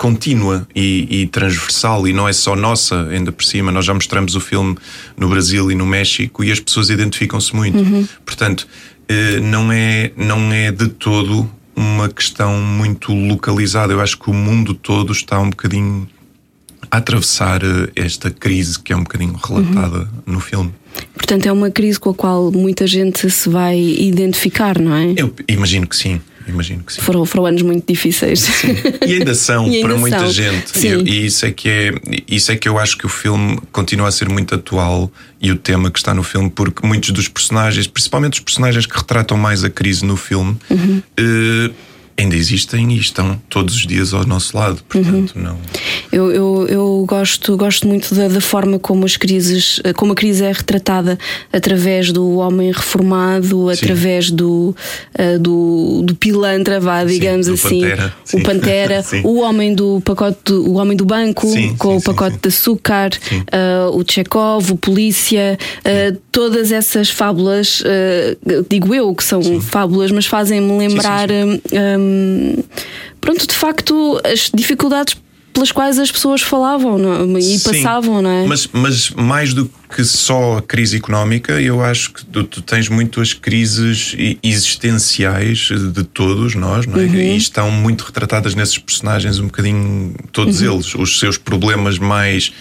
contínua 0.02 0.66
e, 0.74 1.22
e, 1.22 1.26
transversal 1.28 2.08
e 2.08 2.12
não 2.12 2.28
é 2.28 2.32
só 2.32 2.56
nossa, 2.56 3.06
ainda 3.06 3.30
por 3.30 3.44
cima. 3.44 3.70
Nós 3.70 3.84
já 3.84 3.94
mostramos 3.94 4.34
o 4.34 4.40
filme 4.40 4.76
no 5.16 5.28
Brasil 5.28 5.70
e 5.70 5.76
no 5.76 5.86
México 5.86 6.42
e 6.42 6.50
as 6.50 6.58
pessoas 6.58 6.90
identificam-se 6.90 7.54
muito. 7.54 7.78
Uhum. 7.78 8.08
Portanto, 8.26 8.66
eh, 9.08 9.38
não 9.38 9.70
é, 9.70 10.10
não 10.16 10.52
é 10.52 10.72
de 10.72 10.88
todo 10.88 11.48
uma 11.76 12.08
questão 12.08 12.60
muito 12.60 13.14
localizada. 13.14 13.92
Eu 13.92 14.00
acho 14.00 14.18
que 14.18 14.28
o 14.28 14.34
mundo 14.34 14.74
todo 14.74 15.12
está 15.12 15.38
um 15.38 15.50
bocadinho 15.50 16.08
a 16.90 16.96
atravessar 16.96 17.62
eh, 17.62 17.92
esta 17.94 18.28
crise 18.28 18.80
que 18.80 18.92
é 18.92 18.96
um 18.96 19.04
bocadinho 19.04 19.34
relatada 19.34 19.98
uhum. 19.98 20.34
no 20.34 20.40
filme. 20.40 20.74
Portanto, 21.14 21.46
é 21.46 21.52
uma 21.52 21.70
crise 21.70 22.00
com 22.00 22.10
a 22.10 22.14
qual 22.14 22.50
muita 22.50 22.88
gente 22.88 23.30
se 23.30 23.48
vai 23.48 23.78
identificar, 23.78 24.80
não 24.80 24.96
é? 24.96 25.14
Eu 25.16 25.32
imagino 25.46 25.86
que 25.86 25.94
sim. 25.94 26.20
Imagino 26.46 26.82
que 26.82 26.92
sim. 26.92 27.00
Foram, 27.00 27.24
foram 27.24 27.46
anos 27.46 27.62
muito 27.62 27.86
difíceis. 27.86 28.40
Sim. 28.40 28.74
E 29.06 29.14
ainda 29.14 29.34
são 29.34 29.66
e 29.68 29.76
ainda 29.76 29.88
para 29.88 29.96
muita 29.98 30.18
são. 30.18 30.32
gente. 30.32 30.78
E, 30.78 30.88
e, 30.88 31.26
isso, 31.26 31.46
é 31.46 31.50
que 31.50 31.68
é, 31.68 31.92
isso 32.28 32.52
é 32.52 32.56
que 32.56 32.68
eu 32.68 32.78
acho 32.78 32.96
que 32.96 33.06
o 33.06 33.08
filme 33.08 33.58
continua 33.70 34.08
a 34.08 34.12
ser 34.12 34.28
muito 34.28 34.54
atual 34.54 35.10
e 35.40 35.50
o 35.50 35.56
tema 35.56 35.90
que 35.90 35.98
está 35.98 36.14
no 36.14 36.22
filme, 36.22 36.50
porque 36.50 36.86
muitos 36.86 37.10
dos 37.10 37.28
personagens, 37.28 37.86
principalmente 37.86 38.34
os 38.34 38.40
personagens 38.40 38.86
que 38.86 38.96
retratam 38.96 39.36
mais 39.36 39.64
a 39.64 39.70
crise 39.70 40.04
no 40.04 40.16
filme, 40.16 40.56
uhum. 40.70 41.02
eh, 41.16 41.70
ainda 42.16 42.36
existem 42.36 42.92
e 42.92 42.98
estão 42.98 43.40
todos 43.48 43.74
os 43.74 43.86
dias 43.86 44.12
ao 44.12 44.26
nosso 44.26 44.56
lado, 44.56 44.82
portanto 44.88 45.34
uhum. 45.36 45.42
não. 45.42 45.58
Eu, 46.10 46.30
eu, 46.30 46.66
eu, 46.68 47.04
gosto, 47.08 47.56
gosto 47.56 47.88
muito 47.88 48.14
da, 48.14 48.28
da, 48.28 48.40
forma 48.40 48.78
como 48.78 49.04
as 49.04 49.16
crises, 49.16 49.80
como 49.96 50.12
a 50.12 50.14
crise 50.14 50.44
é 50.44 50.52
retratada 50.52 51.18
através 51.52 52.12
do 52.12 52.36
homem 52.36 52.70
reformado, 52.70 53.68
Sim. 53.68 53.72
através 53.72 54.30
do, 54.30 54.74
uh, 55.18 55.38
do, 55.38 56.02
do 56.04 56.14
pilantra, 56.14 56.78
vá, 56.78 57.04
digamos 57.04 57.46
Sim, 57.46 57.52
assim, 57.52 57.80
pantera. 57.80 58.14
o 58.32 58.42
pantera, 58.42 59.04
o 59.24 59.40
homem 59.40 59.74
do 59.74 60.00
pacote, 60.02 60.52
o 60.52 60.74
homem 60.74 60.96
do 60.96 61.04
banco 61.04 61.46
com 61.78 61.96
o 61.96 62.02
pacote 62.02 62.38
de 62.42 62.48
açúcar, 62.48 63.10
uh, 63.32 63.96
o 63.96 64.04
Chekhov, 64.06 64.72
o 64.72 64.76
polícia, 64.76 65.58
uh, 65.78 66.18
todas 66.30 66.72
essas 66.72 67.10
fábulas, 67.10 67.82
digo 68.68 68.94
eu 68.94 69.14
que 69.14 69.22
são 69.22 69.60
fábulas, 69.60 70.10
mas 70.10 70.26
fazem-me 70.26 70.78
lembrar. 70.78 71.28
Um, 71.30 72.01
pronto, 73.20 73.46
de 73.46 73.54
facto, 73.54 74.20
as 74.24 74.50
dificuldades 74.52 75.16
pelas 75.52 75.70
quais 75.70 75.98
as 75.98 76.10
pessoas 76.10 76.40
falavam 76.40 76.98
não? 76.98 77.36
É? 77.36 77.40
e 77.40 77.58
Sim, 77.58 77.70
passavam, 77.70 78.22
não 78.22 78.30
é? 78.30 78.46
Mas, 78.46 78.68
mas 78.72 79.10
mais 79.10 79.52
do 79.52 79.70
que 79.94 80.02
só 80.04 80.56
a 80.58 80.62
crise 80.62 80.96
económica, 80.96 81.60
eu 81.60 81.82
acho 81.82 82.12
que 82.12 82.24
tu, 82.24 82.44
tu 82.44 82.62
tens 82.62 82.88
muito 82.88 83.20
as 83.20 83.34
crises 83.34 84.16
existenciais 84.42 85.68
de 85.92 86.02
todos 86.04 86.54
nós, 86.54 86.86
não 86.86 86.98
é? 86.98 87.04
Uhum. 87.04 87.14
E 87.14 87.36
estão 87.36 87.70
muito 87.70 88.02
retratadas 88.02 88.54
nesses 88.54 88.78
personagens, 88.78 89.38
um 89.38 89.46
bocadinho 89.46 90.14
todos 90.32 90.62
uhum. 90.62 90.74
eles. 90.74 90.94
Os 90.94 91.18
seus 91.18 91.36
problemas 91.36 91.98
mais 91.98 92.52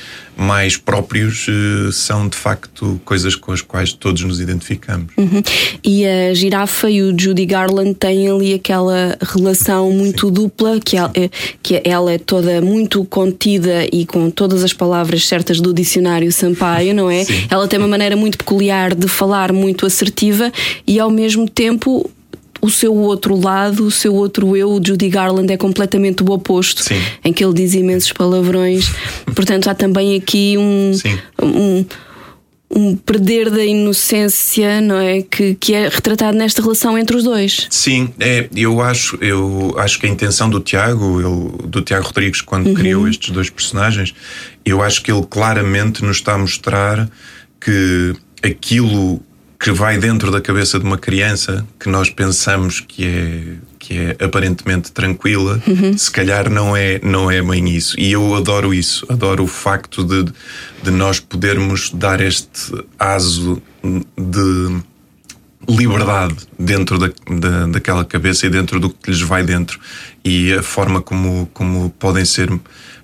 mais 0.42 0.76
próprios 0.76 1.48
uh, 1.48 1.92
são 1.92 2.28
de 2.28 2.36
facto 2.36 3.00
coisas 3.06 3.36
com 3.36 3.52
as 3.52 3.62
quais 3.62 3.94
todos 3.94 4.24
nos 4.24 4.40
identificamos. 4.40 5.14
Uhum. 5.16 5.42
E 5.84 6.06
a 6.06 6.34
girafa 6.34 6.90
e 6.90 7.04
o 7.04 7.18
Judy 7.18 7.46
Garland 7.46 7.94
têm 7.94 8.28
ali 8.28 8.56
aquela 8.56 9.18
relação 9.22 9.92
muito 9.92 10.28
Sim. 10.28 10.34
dupla, 10.34 10.80
que 10.80 10.98
ela, 10.98 11.12
é, 11.14 11.30
que 11.62 11.82
ela 11.84 12.12
é 12.12 12.18
toda 12.18 12.60
muito 12.60 13.06
contida 13.06 13.86
e 13.92 14.06
com 14.06 14.32
todas 14.32 14.64
as 14.64 14.74
palavras 14.74 15.28
certas 15.28 15.62
do 15.62 15.74
dicionário 15.74 16.32
Sampaio, 16.32 16.96
não 16.96 17.10
é? 17.10 17.24
Sim. 17.24 17.46
Ela 17.50 17.68
tem 17.68 17.78
uma 17.78 17.88
maneira 17.88 18.16
muito 18.16 18.38
peculiar 18.38 18.96
de 18.96 19.08
falar, 19.08 19.54
muito 19.54 19.86
assertiva 19.86 20.52
e 20.88 21.00
ao 21.00 21.12
mesmo 21.12 21.48
tempo 21.48 22.10
o 22.62 22.70
seu 22.70 22.94
outro 22.96 23.40
lado, 23.40 23.86
o 23.86 23.92
seu 23.92 24.14
outro 24.14 24.56
eu, 24.56 24.70
o 24.70 24.82
Judy 24.86 25.10
Garland, 25.10 25.52
é 25.52 25.58
completamente 25.58 26.24
o 26.24 26.32
oposto, 26.32 26.84
Sim. 26.84 27.02
em 27.26 27.34
que 27.34 27.44
ele 27.44 27.54
diz 27.54 27.74
imensos 27.74 28.14
palavrões. 28.14 28.92
Portanto, 29.36 29.68
há 29.68 29.74
também 29.74 30.16
aqui 30.16 30.56
um, 30.58 30.92
um, 31.42 31.86
um, 32.70 32.96
perder 32.96 33.50
da 33.50 33.66
inocência, 33.66 34.80
não 34.80 34.98
é? 34.98 35.24
Que, 35.24 35.56
que 35.56 35.74
é 35.74 35.90
retratado 35.90 36.38
nesta 36.38 36.62
relação 36.62 36.96
entre 36.98 37.18
os 37.18 37.24
dois. 37.24 37.68
Sim, 37.72 38.14
é, 38.20 38.48
eu 38.56 38.80
acho, 38.80 39.18
eu 39.22 39.74
acho 39.78 40.00
que 40.00 40.06
a 40.06 40.10
intenção 40.10 40.48
do 40.48 40.60
Tiago, 40.60 41.58
do 41.68 41.82
Tiago 41.82 42.06
Rodrigues, 42.06 42.42
quando 42.42 42.68
uhum. 42.68 42.74
criou 42.76 43.08
estes 43.08 43.32
dois 43.32 43.50
personagens, 43.50 44.14
eu 44.64 44.84
acho 44.84 45.02
que 45.02 45.12
ele 45.12 45.26
claramente 45.28 46.04
nos 46.04 46.18
está 46.18 46.36
a 46.36 46.38
mostrar 46.38 47.10
que 47.60 48.16
aquilo 48.44 49.22
que 49.62 49.72
vai 49.72 50.00
dentro 50.00 50.32
da 50.32 50.42
cabeça 50.42 50.80
de 50.80 50.86
uma 50.86 50.98
criança 50.98 51.64
que 51.80 51.88
nós 51.88 52.10
pensamos 52.10 52.80
que 52.80 53.06
é 53.06 53.44
que 53.78 53.98
é 53.98 54.24
aparentemente 54.24 54.92
tranquila, 54.92 55.62
uhum. 55.68 55.98
se 55.98 56.10
calhar 56.10 56.50
não 56.50 56.76
é 56.76 57.00
não 57.04 57.30
é 57.30 57.42
bem 57.42 57.70
isso. 57.70 58.00
E 58.00 58.12
eu 58.12 58.36
adoro 58.36 58.74
isso, 58.74 59.06
adoro 59.08 59.44
o 59.44 59.48
facto 59.48 60.04
de, 60.04 60.32
de 60.84 60.92
nós 60.92 61.20
podermos 61.20 61.92
dar 61.92 62.22
este 62.22 62.74
aso 62.98 63.62
de 64.18 64.82
liberdade 65.70 66.36
dentro 66.58 66.98
da, 66.98 67.12
da, 67.30 67.68
daquela 67.68 68.04
cabeça 68.04 68.48
e 68.48 68.50
dentro 68.50 68.80
do 68.80 68.90
que 68.90 69.12
lhes 69.12 69.22
vai 69.22 69.44
dentro 69.44 69.80
e 70.26 70.54
a 70.54 70.64
forma 70.64 71.02
como, 71.02 71.50
como 71.54 71.92
podem 72.00 72.26
ser 72.26 72.52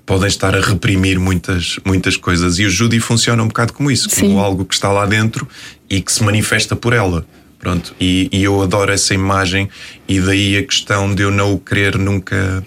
podem 0.07 0.29
estar 0.29 0.55
a 0.55 0.61
reprimir 0.61 1.19
muitas, 1.19 1.77
muitas 1.85 2.15
coisas. 2.15 2.57
E 2.57 2.65
o 2.65 2.69
Judy 2.69 2.99
funciona 2.99 3.43
um 3.43 3.47
bocado 3.49 3.73
como 3.73 3.91
isso, 3.91 4.09
como 4.09 4.31
Sim. 4.31 4.39
algo 4.39 4.65
que 4.65 4.73
está 4.73 4.89
lá 4.89 5.05
dentro 5.05 5.45
e 5.89 6.01
que 6.01 6.11
se 6.11 6.23
manifesta 6.23 6.75
por 6.75 6.93
ela. 6.93 7.27
Pronto, 7.59 7.93
e, 7.99 8.29
e, 8.31 8.43
eu 8.43 8.61
adoro 8.61 8.91
essa 8.91 9.13
imagem, 9.13 9.67
e 10.07 10.21
daí 10.21 10.57
a 10.57 10.63
questão 10.63 11.13
de 11.13 11.23
eu 11.23 11.31
não 11.31 11.53
o 11.53 11.59
querer 11.59 11.97
nunca 11.97 12.63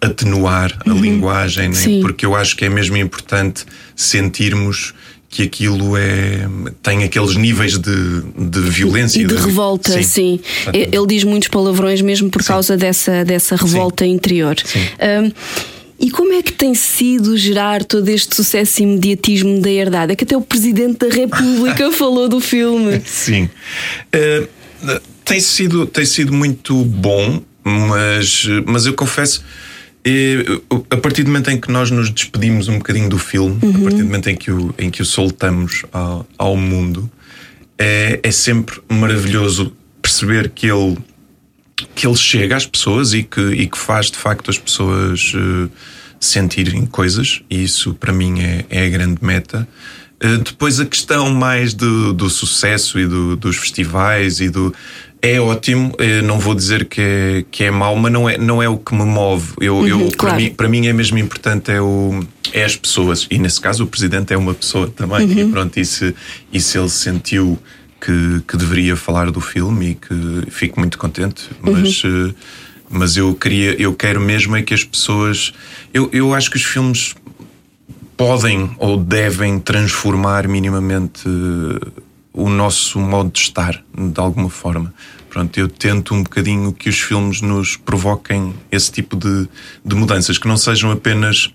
atenuar 0.00 0.76
a 0.84 0.90
uhum. 0.90 1.00
linguagem, 1.00 1.68
né? 1.68 2.00
porque 2.00 2.24
eu 2.24 2.34
acho 2.34 2.56
que 2.56 2.64
é 2.64 2.68
mesmo 2.68 2.96
importante 2.96 3.66
sentirmos 3.94 4.94
que 5.28 5.42
aquilo 5.42 5.96
é 5.96 6.48
tem 6.82 7.04
aqueles 7.04 7.36
níveis 7.36 7.78
de, 7.78 8.22
de 8.36 8.60
violência 8.62 9.20
e 9.20 9.26
de, 9.26 9.36
de 9.36 9.40
revolta, 9.40 9.92
sim. 9.92 10.02
sim. 10.02 10.40
Ele 10.72 11.06
diz 11.06 11.22
muitos 11.22 11.48
palavrões 11.48 12.00
mesmo 12.00 12.30
por 12.30 12.42
sim. 12.42 12.48
causa 12.48 12.76
dessa, 12.76 13.24
dessa 13.24 13.54
revolta 13.54 14.04
sim. 14.04 14.10
interior. 14.10 14.56
Sim. 14.64 14.80
Um, 14.80 15.32
e 16.00 16.10
como 16.10 16.32
é 16.32 16.42
que 16.42 16.52
tem 16.52 16.74
sido 16.74 17.36
gerar 17.36 17.84
todo 17.84 18.08
este 18.08 18.34
sucesso 18.34 18.80
e 18.80 18.84
imediatismo 18.84 19.60
da 19.60 19.70
herdade? 19.70 20.12
É 20.12 20.16
que 20.16 20.24
até 20.24 20.36
o 20.36 20.40
Presidente 20.40 21.06
da 21.06 21.14
República 21.14 21.92
falou 21.92 22.26
do 22.26 22.40
filme. 22.40 23.02
Sim. 23.04 23.50
Uh, 24.14 24.48
tem, 25.24 25.38
sido, 25.40 25.86
tem 25.86 26.06
sido 26.06 26.32
muito 26.32 26.74
bom, 26.84 27.42
mas, 27.62 28.46
mas 28.66 28.86
eu 28.86 28.94
confesso. 28.94 29.44
Eh, 30.02 30.42
a 30.88 30.96
partir 30.96 31.24
do 31.24 31.26
momento 31.28 31.50
em 31.50 31.60
que 31.60 31.70
nós 31.70 31.90
nos 31.90 32.08
despedimos 32.08 32.68
um 32.68 32.78
bocadinho 32.78 33.10
do 33.10 33.18
filme, 33.18 33.58
uhum. 33.62 33.70
a 33.70 33.80
partir 33.80 33.98
do 33.98 34.04
momento 34.04 34.30
em 34.30 34.36
que 34.36 34.50
o, 34.50 34.74
em 34.78 34.90
que 34.90 35.02
o 35.02 35.04
soltamos 35.04 35.84
ao, 35.92 36.26
ao 36.38 36.56
mundo, 36.56 37.10
é, 37.78 38.18
é 38.22 38.30
sempre 38.30 38.80
maravilhoso 38.88 39.72
perceber 40.00 40.48
que 40.48 40.66
ele 40.66 40.96
que 41.94 42.06
ele 42.06 42.16
chega 42.16 42.56
às 42.56 42.66
pessoas 42.66 43.14
e 43.14 43.22
que, 43.22 43.40
e 43.40 43.66
que 43.66 43.78
faz 43.78 44.10
de 44.10 44.16
facto 44.16 44.50
as 44.50 44.58
pessoas 44.58 45.32
uh, 45.34 45.70
sentirem 46.18 46.84
coisas, 46.86 47.42
e 47.48 47.64
isso 47.64 47.94
para 47.94 48.12
mim 48.12 48.40
é, 48.40 48.64
é 48.68 48.86
a 48.86 48.88
grande 48.88 49.18
meta. 49.22 49.66
Uh, 50.22 50.38
depois 50.38 50.78
a 50.78 50.84
questão 50.84 51.30
mais 51.30 51.72
do, 51.72 52.12
do 52.12 52.28
sucesso 52.28 52.98
e 52.98 53.06
do, 53.06 53.36
dos 53.36 53.56
festivais 53.56 54.40
e 54.40 54.50
do. 54.50 54.74
É 55.22 55.38
ótimo, 55.40 55.94
uh, 55.94 56.22
não 56.24 56.38
vou 56.38 56.54
dizer 56.54 56.86
que 56.86 57.00
é, 57.00 57.44
que 57.50 57.64
é 57.64 57.70
mau, 57.70 57.94
mas 57.96 58.12
não 58.12 58.28
é, 58.28 58.38
não 58.38 58.62
é 58.62 58.68
o 58.68 58.78
que 58.78 58.94
me 58.94 59.04
move. 59.04 59.52
Eu, 59.60 59.76
uhum, 59.76 59.86
eu, 59.86 59.98
claro. 60.16 60.16
para, 60.16 60.36
mim, 60.36 60.50
para 60.50 60.68
mim 60.68 60.86
é 60.86 60.92
mesmo 60.92 61.18
importante 61.18 61.70
é, 61.70 61.80
o, 61.80 62.20
é 62.52 62.64
as 62.64 62.76
pessoas. 62.76 63.26
E 63.30 63.38
nesse 63.38 63.60
caso 63.60 63.84
o 63.84 63.86
presidente 63.86 64.32
é 64.32 64.36
uma 64.36 64.54
pessoa 64.54 64.88
também. 64.88 65.26
Uhum. 65.26 65.48
E 65.48 65.50
pronto, 65.50 65.78
e 65.78 65.84
se, 65.84 66.14
e 66.52 66.60
se 66.60 66.78
ele 66.78 66.88
sentiu 66.88 67.58
que, 68.00 68.42
que 68.46 68.56
deveria 68.56 68.96
falar 68.96 69.30
do 69.30 69.40
filme 69.40 69.90
e 69.90 69.94
que 69.94 70.50
fico 70.50 70.80
muito 70.80 70.98
contente, 70.98 71.48
mas. 71.60 72.04
Uhum. 72.04 72.34
Mas 72.92 73.16
eu 73.16 73.32
queria, 73.36 73.80
eu 73.80 73.94
quero 73.94 74.20
mesmo 74.20 74.56
é 74.56 74.62
que 74.62 74.74
as 74.74 74.82
pessoas. 74.82 75.52
Eu, 75.94 76.10
eu 76.12 76.34
acho 76.34 76.50
que 76.50 76.56
os 76.56 76.64
filmes 76.64 77.14
podem 78.16 78.68
ou 78.78 78.96
devem 78.96 79.60
transformar 79.60 80.48
minimamente 80.48 81.22
o 82.32 82.48
nosso 82.48 82.98
modo 82.98 83.30
de 83.30 83.38
estar, 83.38 83.82
de 83.96 84.20
alguma 84.20 84.50
forma. 84.50 84.92
Pronto, 85.28 85.56
eu 85.56 85.68
tento 85.68 86.14
um 86.14 86.24
bocadinho 86.24 86.72
que 86.72 86.88
os 86.88 86.98
filmes 86.98 87.40
nos 87.40 87.76
provoquem 87.76 88.52
esse 88.72 88.90
tipo 88.90 89.16
de, 89.16 89.48
de 89.84 89.94
mudanças, 89.94 90.36
que 90.36 90.48
não 90.48 90.56
sejam 90.56 90.90
apenas 90.90 91.54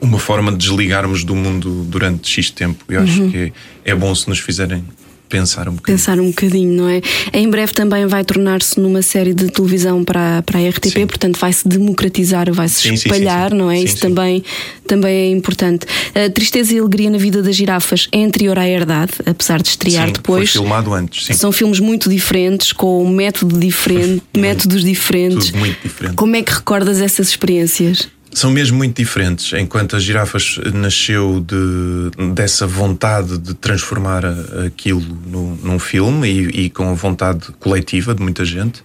uma 0.00 0.18
forma 0.18 0.52
de 0.52 0.58
desligarmos 0.58 1.24
do 1.24 1.34
mundo 1.34 1.84
durante 1.88 2.30
X 2.30 2.50
tempo. 2.50 2.84
Eu 2.88 3.02
acho 3.02 3.28
que 3.28 3.52
é, 3.84 3.90
é 3.90 3.94
bom 3.94 4.14
se 4.14 4.28
nos 4.28 4.38
fizerem 4.38 4.84
pensar 5.28 5.68
um 5.68 5.74
bocadinho. 5.74 5.98
Pensar 5.98 6.20
um 6.20 6.28
bocadinho, 6.28 6.72
não 6.72 6.88
é? 6.88 7.00
Em 7.32 7.48
breve 7.48 7.72
também 7.72 8.06
vai 8.06 8.24
tornar-se 8.24 8.78
numa 8.78 9.02
série 9.02 9.34
de 9.34 9.48
televisão 9.48 10.04
para, 10.04 10.42
para 10.42 10.58
a 10.58 10.68
RTP, 10.68 10.92
Sim. 10.92 11.06
portanto 11.06 11.38
vai-se 11.38 11.66
democratizar, 11.66 12.52
vai-se 12.52 12.82
Sim, 12.82 12.90
sim, 12.90 12.96
sim, 12.96 13.08
espalhar, 13.08 13.52
não 13.52 13.70
é? 13.70 13.80
Isso. 13.80 13.98
Também, 13.98 14.42
também 14.86 15.14
é 15.14 15.30
importante. 15.30 15.86
A 16.14 16.30
Tristeza 16.30 16.74
e 16.74 16.78
Alegria 16.78 17.10
na 17.10 17.18
Vida 17.18 17.42
das 17.42 17.56
Girafas 17.56 18.08
é 18.12 18.22
anterior 18.24 18.58
à 18.58 18.68
Herdade, 18.68 19.12
apesar 19.26 19.60
de 19.60 19.68
estrear 19.68 20.10
depois. 20.10 20.50
Foi 20.50 20.60
filmado 20.60 20.92
antes, 20.92 21.26
sim. 21.26 21.32
São 21.32 21.50
filmes 21.52 21.80
muito 21.80 22.08
diferentes, 22.08 22.72
com 22.72 23.04
um 23.04 23.08
método 23.08 23.58
diferente, 23.58 24.22
métodos 24.36 24.84
diferentes. 24.84 25.46
Tudo 25.46 25.58
muito 25.58 25.78
diferente. 25.82 26.14
Como 26.14 26.36
é 26.36 26.42
que 26.42 26.52
recordas 26.52 27.00
essas 27.00 27.28
experiências? 27.28 28.08
São 28.34 28.50
mesmo 28.50 28.76
muito 28.76 28.96
diferentes. 28.96 29.52
Enquanto 29.52 29.94
as 29.96 30.02
girafas 30.02 30.58
nasceu 30.74 31.40
de, 31.40 32.32
dessa 32.34 32.66
vontade 32.66 33.38
de 33.38 33.54
transformar 33.54 34.24
aquilo 34.66 35.00
no- 35.26 35.56
num 35.62 35.78
filme 35.78 36.28
e, 36.28 36.64
e 36.64 36.70
com 36.70 36.90
a 36.90 36.94
vontade 36.94 37.46
coletiva 37.60 38.14
de 38.14 38.20
muita 38.20 38.44
gente, 38.44 38.82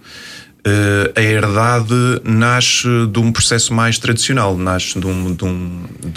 eh, 0.63 1.11
a 1.15 1.21
herdade 1.21 1.93
nasce 2.23 2.87
de 3.11 3.19
um 3.19 3.31
processo 3.31 3.73
mais 3.73 3.97
tradicional. 3.97 4.55
Nasce 4.55 4.99
de 4.99 5.07
um. 5.07 5.33
De 5.33 5.43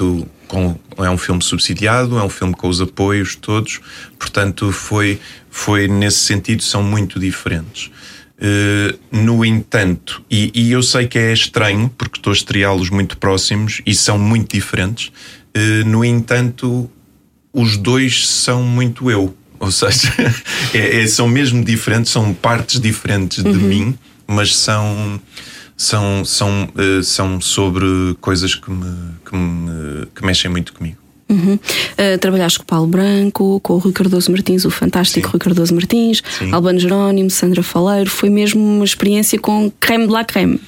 um 0.02 0.26
com, 0.46 0.76
é 0.98 1.08
um 1.08 1.16
filme 1.16 1.42
subsidiado, 1.42 2.18
é 2.18 2.22
um 2.22 2.28
filme 2.28 2.52
com 2.52 2.68
os 2.68 2.78
apoios 2.78 3.34
todos, 3.34 3.80
portanto, 4.18 4.70
foi, 4.70 5.18
foi 5.50 5.88
nesse 5.88 6.18
sentido, 6.18 6.62
são 6.62 6.82
muito 6.82 7.18
diferentes. 7.18 7.90
Uh, 8.42 8.98
no 9.12 9.44
entanto, 9.44 10.20
e, 10.28 10.50
e 10.52 10.72
eu 10.72 10.82
sei 10.82 11.06
que 11.06 11.16
é 11.16 11.32
estranho 11.32 11.88
porque 11.96 12.18
estou 12.18 12.32
a 12.32 12.34
estreá-los 12.34 12.90
muito 12.90 13.16
próximos 13.16 13.80
e 13.86 13.94
são 13.94 14.18
muito 14.18 14.52
diferentes. 14.52 15.12
uh, 15.56 15.88
no 15.88 16.04
entanto, 16.04 16.90
os 17.52 17.76
dois 17.76 18.26
são 18.26 18.64
muito 18.64 19.08
eu. 19.08 19.32
Ou 19.60 19.70
seja, 19.70 20.12
é- 20.74 21.02
é- 21.02 21.06
são 21.06 21.28
mesmo 21.28 21.64
diferentes, 21.64 22.10
são 22.10 22.34
partes 22.34 22.80
diferentes 22.80 23.44
de 23.44 23.52
mim, 23.58 23.96
mas 24.26 24.56
são, 24.56 25.20
são, 25.76 26.24
são, 26.24 26.68
uh, 26.74 27.02
são 27.04 27.40
sobre 27.40 27.86
coisas 28.20 28.56
que, 28.56 28.70
me, 28.72 29.12
que, 29.24 29.36
me, 29.36 30.06
que 30.12 30.26
mexem 30.26 30.50
muito 30.50 30.72
comigo. 30.72 30.96
Uhum. 31.28 31.54
Uh, 31.54 32.18
trabalhaste 32.20 32.58
com 32.58 32.64
o 32.64 32.66
Paulo 32.66 32.86
Branco, 32.86 33.60
com 33.60 33.74
o 33.74 33.78
Rui 33.78 33.92
Cardoso 33.92 34.30
Martins, 34.30 34.64
o 34.64 34.70
fantástico 34.70 35.26
Sim. 35.26 35.32
Rui 35.32 35.40
Cardoso 35.40 35.74
Martins, 35.74 36.22
Sim. 36.38 36.52
Albano 36.52 36.78
Jerónimo, 36.78 37.30
Sandra 37.30 37.62
Faleiro. 37.62 38.10
Foi 38.10 38.28
mesmo 38.28 38.60
uma 38.60 38.84
experiência 38.84 39.38
com 39.38 39.70
creme 39.80 40.06
de 40.06 40.12
la 40.12 40.24
creme. 40.24 40.60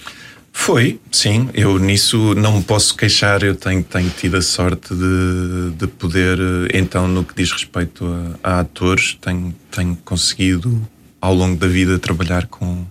Foi, 0.57 1.01
sim. 1.11 1.51
Eu 1.53 1.79
nisso 1.81 2.35
não 2.37 2.59
me 2.59 2.63
posso 2.63 2.97
queixar. 2.97 3.43
Eu 3.43 3.57
tenho, 3.57 3.83
tenho 3.83 4.09
tido 4.09 4.37
a 4.37 4.41
sorte 4.41 4.95
de, 4.95 5.73
de 5.77 5.87
poder, 5.89 6.39
eh, 6.39 6.79
então, 6.79 7.09
no 7.09 7.25
que 7.25 7.35
diz 7.35 7.51
respeito 7.51 8.07
a, 8.43 8.59
a 8.59 8.61
atores, 8.61 9.19
tenho, 9.21 9.53
tenho 9.71 9.99
conseguido 10.05 10.81
ao 11.21 11.35
longo 11.35 11.57
da 11.57 11.67
vida 11.67 11.99
trabalhar 11.99 12.47
com, 12.47 12.87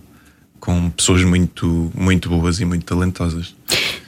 com 0.64 0.88
pessoas 0.88 1.22
muito, 1.22 1.92
muito 1.94 2.30
boas 2.30 2.58
e 2.58 2.64
muito 2.64 2.86
talentosas. 2.86 3.54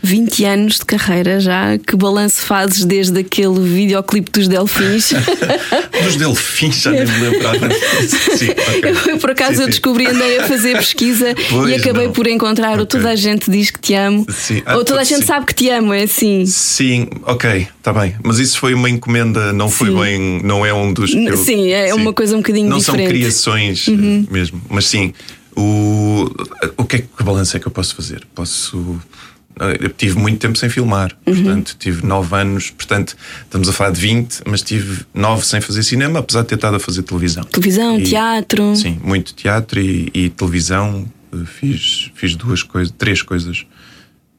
20 0.03 0.45
anos 0.45 0.79
de 0.79 0.87
carreira 0.87 1.39
já. 1.39 1.77
Que 1.77 1.95
balanço 1.97 2.41
fazes 2.47 2.85
desde 2.85 3.19
aquele 3.21 3.61
videoclipe 3.61 4.31
dos 4.31 4.49
Delfins? 4.49 5.13
Dos 6.05 6.17
delfins, 6.17 6.83
já 6.83 6.91
nem 6.93 7.05
me 7.05 7.19
lembrava. 7.19 7.69
Sim, 8.37 8.51
ok. 8.51 9.13
Eu, 9.13 9.19
por 9.19 9.31
acaso 9.31 9.57
Sim, 9.57 9.63
eu 9.63 9.67
descobri, 9.67 10.07
andei 10.07 10.39
a 10.39 10.45
fazer 10.47 10.77
pesquisa 10.77 11.35
Pois 11.51 11.71
e 11.71 11.75
acabei 11.75 12.07
não. 12.07 12.13
por 12.13 12.27
encontrar 12.27 12.79
o 12.79 12.83
Ok. 12.83 12.87
Toda 12.87 13.11
a 13.11 13.17
gente 13.17 13.51
diz 13.51 13.71
que 13.71 13.81
te 13.81 13.95
amo. 13.95 14.25
Sim. 14.31 14.63
Ah, 14.65 14.77
Ou 14.77 14.85
toda 14.85 15.01
a 15.01 15.03
pois 15.03 15.09
gente 15.09 15.21
sim. 15.21 15.27
sabe 15.27 15.47
que 15.47 15.55
te 15.55 15.69
amo, 15.71 15.93
é 15.93 16.05
assim. 16.05 16.47
Sim, 16.47 17.09
ok, 17.25 17.67
está 17.79 17.93
bem. 17.93 18.15
Mas 18.23 18.39
isso 18.39 18.59
foi 18.59 18.73
uma 18.75 18.89
encomenda, 18.89 19.53
não 19.53 19.69
foi 19.69 19.91
bem, 19.91 20.41
não 20.45 20.65
é 20.65 20.73
um 20.73 20.93
dos 20.93 21.11
que 21.11 21.27
eu, 21.27 21.37
Sim, 21.37 21.71
é 21.71 21.93
uma 21.95 22.13
coisa 22.13 22.35
um 22.35 22.39
bocadinho 22.39 22.69
não 22.69 22.79
diferente. 22.79 23.01
Uhum. 23.01 23.07
são 23.07 23.13
criações 23.13 23.89
eh, 23.89 24.31
mesmo, 24.31 24.63
mas 24.69 24.87
sim, 24.87 25.13
o, 25.57 26.31
o 26.77 26.85
que 26.85 26.97
é 26.97 26.99
que 27.01 27.23
balanço 27.25 27.57
é 27.57 27.61
que 27.61 27.67
eu 27.67 27.73
posso 27.73 27.95
fazer? 27.95 28.27
Posso. 28.35 29.01
Eu 29.81 29.89
tive 29.89 30.19
muito 30.19 30.39
tempo 30.39 30.59
sem 30.59 30.69
filmar, 30.69 31.17
Uhum. 31.27 31.35
portanto, 31.35 31.77
tive 31.79 32.05
nove 32.07 32.37
anos, 32.37 32.71
portanto, 32.73 33.17
estamos 33.43 33.67
a 33.67 33.73
falar 33.73 33.89
de 33.91 34.01
20, 34.03 34.43
mas 34.47 34.61
tive 34.61 35.07
nove 35.15 35.47
sem 35.47 35.63
fazer 35.63 35.83
cinema, 35.83 36.19
apesar 36.19 36.43
de 36.43 36.49
ter 36.49 36.57
estado 36.57 36.77
a 36.77 36.81
fazer 36.81 37.03
televisão. 37.05 37.43
Televisão, 37.45 37.99
E- 37.99 38.03
teatro. 38.03 38.77
Sim, 38.77 39.01
muito 39.03 39.33
teatro 39.33 39.81
e, 39.81 40.11
e 40.13 40.29
televisão. 40.29 41.11
Eh, 41.33 41.39
Fiz, 41.47 42.11
fiz 42.15 42.37
duas 42.37 42.63
coisas, 42.63 42.93
três 42.99 43.23
coisas. 43.23 43.65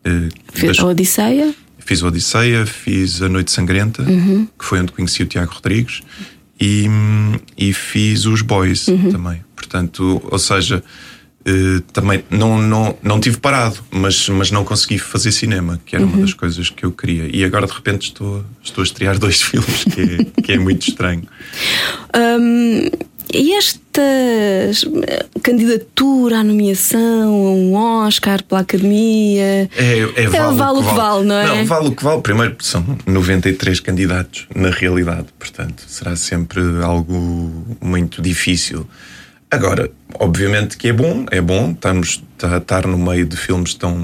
eh, 0.05 0.29
das- 0.67 0.77
a 0.79 0.85
Odisseia. 0.85 1.53
Fiz 1.79 2.03
o 2.03 2.07
Odisseia, 2.07 2.65
fiz 2.67 3.19
A 3.21 3.27
Noite 3.29 3.51
Sangrenta, 3.51 4.03
que 4.05 4.63
foi 4.65 4.79
onde 4.81 4.91
conheci 4.91 5.23
o 5.23 5.25
Tiago 5.25 5.51
Rodrigues, 5.53 6.01
e, 6.61 6.85
e 7.57 7.73
fiz 7.73 8.25
os 8.25 8.41
Boys 8.43 8.85
também. 8.85 9.41
Portanto, 9.67 10.21
ou 10.31 10.39
seja, 10.39 10.81
eh, 11.45 11.81
também 11.91 12.23
não, 12.29 12.57
não, 12.61 12.97
não 13.03 13.19
tive 13.19 13.37
parado, 13.37 13.77
mas, 13.91 14.29
mas 14.29 14.49
não 14.49 14.63
consegui 14.63 14.97
fazer 14.97 15.31
cinema, 15.31 15.79
que 15.85 15.95
era 15.95 16.05
uma 16.05 16.17
das 16.17 16.33
coisas 16.33 16.69
que 16.69 16.85
eu 16.85 16.91
queria. 16.91 17.29
E 17.31 17.43
agora 17.43 17.67
de 17.67 17.73
repente 17.73 18.03
estou, 18.03 18.43
estou 18.63 18.81
a 18.81 18.85
estrear 18.85 19.19
dois 19.19 19.41
filmes, 19.41 19.83
que 19.83 20.01
é, 20.01 20.41
que 20.41 20.51
é 20.53 20.57
muito 20.57 20.87
estranho. 20.87 21.23
Hum, 22.15 22.89
e 23.33 23.53
esta 23.55 24.01
candidatura 25.43 26.39
à 26.39 26.43
nomeação 26.43 27.29
a 27.29 27.51
um 27.51 27.73
Oscar 27.75 28.41
pela 28.43 28.61
Academia? 28.61 29.69
É, 29.75 29.99
é, 30.15 30.27
vale 30.27 30.79
o 30.79 30.83
que 30.83 30.95
vale, 30.95 31.25
não 31.25 31.35
é? 31.35 31.47
Não, 31.47 31.65
vale 31.65 31.87
o 31.87 31.91
que 31.91 32.03
vale. 32.03 32.21
Primeiro, 32.21 32.55
são 32.59 32.85
93 33.05 33.81
candidatos 33.81 34.47
na 34.55 34.69
realidade, 34.69 35.27
portanto, 35.37 35.83
será 35.87 36.15
sempre 36.15 36.61
algo 36.81 37.77
muito 37.81 38.21
difícil. 38.21 38.87
Agora, 39.49 39.89
obviamente 40.15 40.75
que 40.77 40.89
é 40.89 40.93
bom, 40.93 41.25
é 41.31 41.39
bom 41.39 41.71
estamos, 41.71 42.21
tá- 42.37 42.57
estar 42.57 42.85
no 42.85 42.97
meio 42.97 43.25
de 43.25 43.37
filmes 43.37 43.73
tão, 43.73 43.95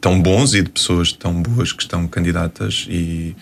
tão 0.00 0.20
bons 0.22 0.54
e 0.54 0.62
de 0.62 0.70
pessoas 0.70 1.12
tão 1.12 1.42
boas 1.42 1.72
que 1.72 1.82
estão 1.82 2.06
candidatas 2.06 2.86
e 2.88 3.34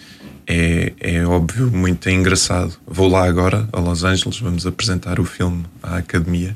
é, 0.47 0.93
é 1.01 1.27
óbvio 1.27 1.71
muito 1.71 2.09
engraçado. 2.09 2.75
Vou 2.87 3.09
lá 3.09 3.27
agora, 3.27 3.69
a 3.73 3.79
Los 3.81 4.05
Angeles, 4.05 4.39
vamos 4.39 4.67
apresentar 4.67 5.21
o 5.21 5.25
filme 5.25 5.65
à 5.83 5.99
Academia. 5.99 6.53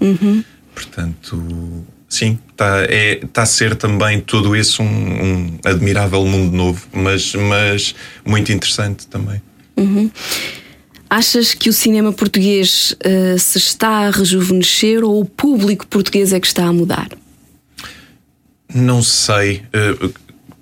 Portanto, 0.74 1.85
sim, 2.09 2.38
está 2.51 2.79
é, 2.88 3.16
tá 3.33 3.42
a 3.42 3.46
ser 3.46 3.74
também 3.77 4.20
todo 4.20 4.57
esse 4.57 4.81
um, 4.81 4.85
um 4.87 5.59
admirável 5.66 6.24
mundo 6.24 6.57
novo, 6.57 6.87
mas, 6.92 7.35
mas 7.35 7.94
muito 8.24 8.51
interessante 8.53 9.07
também. 9.07 9.42
Achas 11.10 11.54
que 11.54 11.70
o 11.70 11.72
cinema 11.72 12.12
português 12.12 12.94
eh, 13.00 13.36
se 13.38 13.56
está 13.56 14.06
a 14.06 14.10
rejuvenescer 14.10 15.02
ou 15.02 15.20
o 15.20 15.24
público 15.24 15.86
português 15.86 16.32
é 16.32 16.40
que 16.40 16.46
está 16.46 16.66
a 16.66 16.72
mudar? 16.72 17.08
Não 18.74 19.02
sei, 19.02 19.62
eh, 19.72 20.10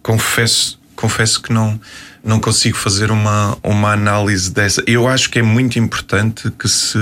confesso, 0.02 0.78
confesso 0.94 1.42
que 1.42 1.52
não, 1.52 1.80
não 2.22 2.38
consigo 2.38 2.76
fazer 2.76 3.10
uma, 3.10 3.58
uma 3.62 3.92
análise 3.92 4.52
dessa. 4.52 4.82
Eu 4.86 5.08
acho 5.08 5.30
que 5.30 5.40
é 5.40 5.42
muito 5.42 5.80
importante 5.80 6.48
que 6.52 6.68
se, 6.68 6.98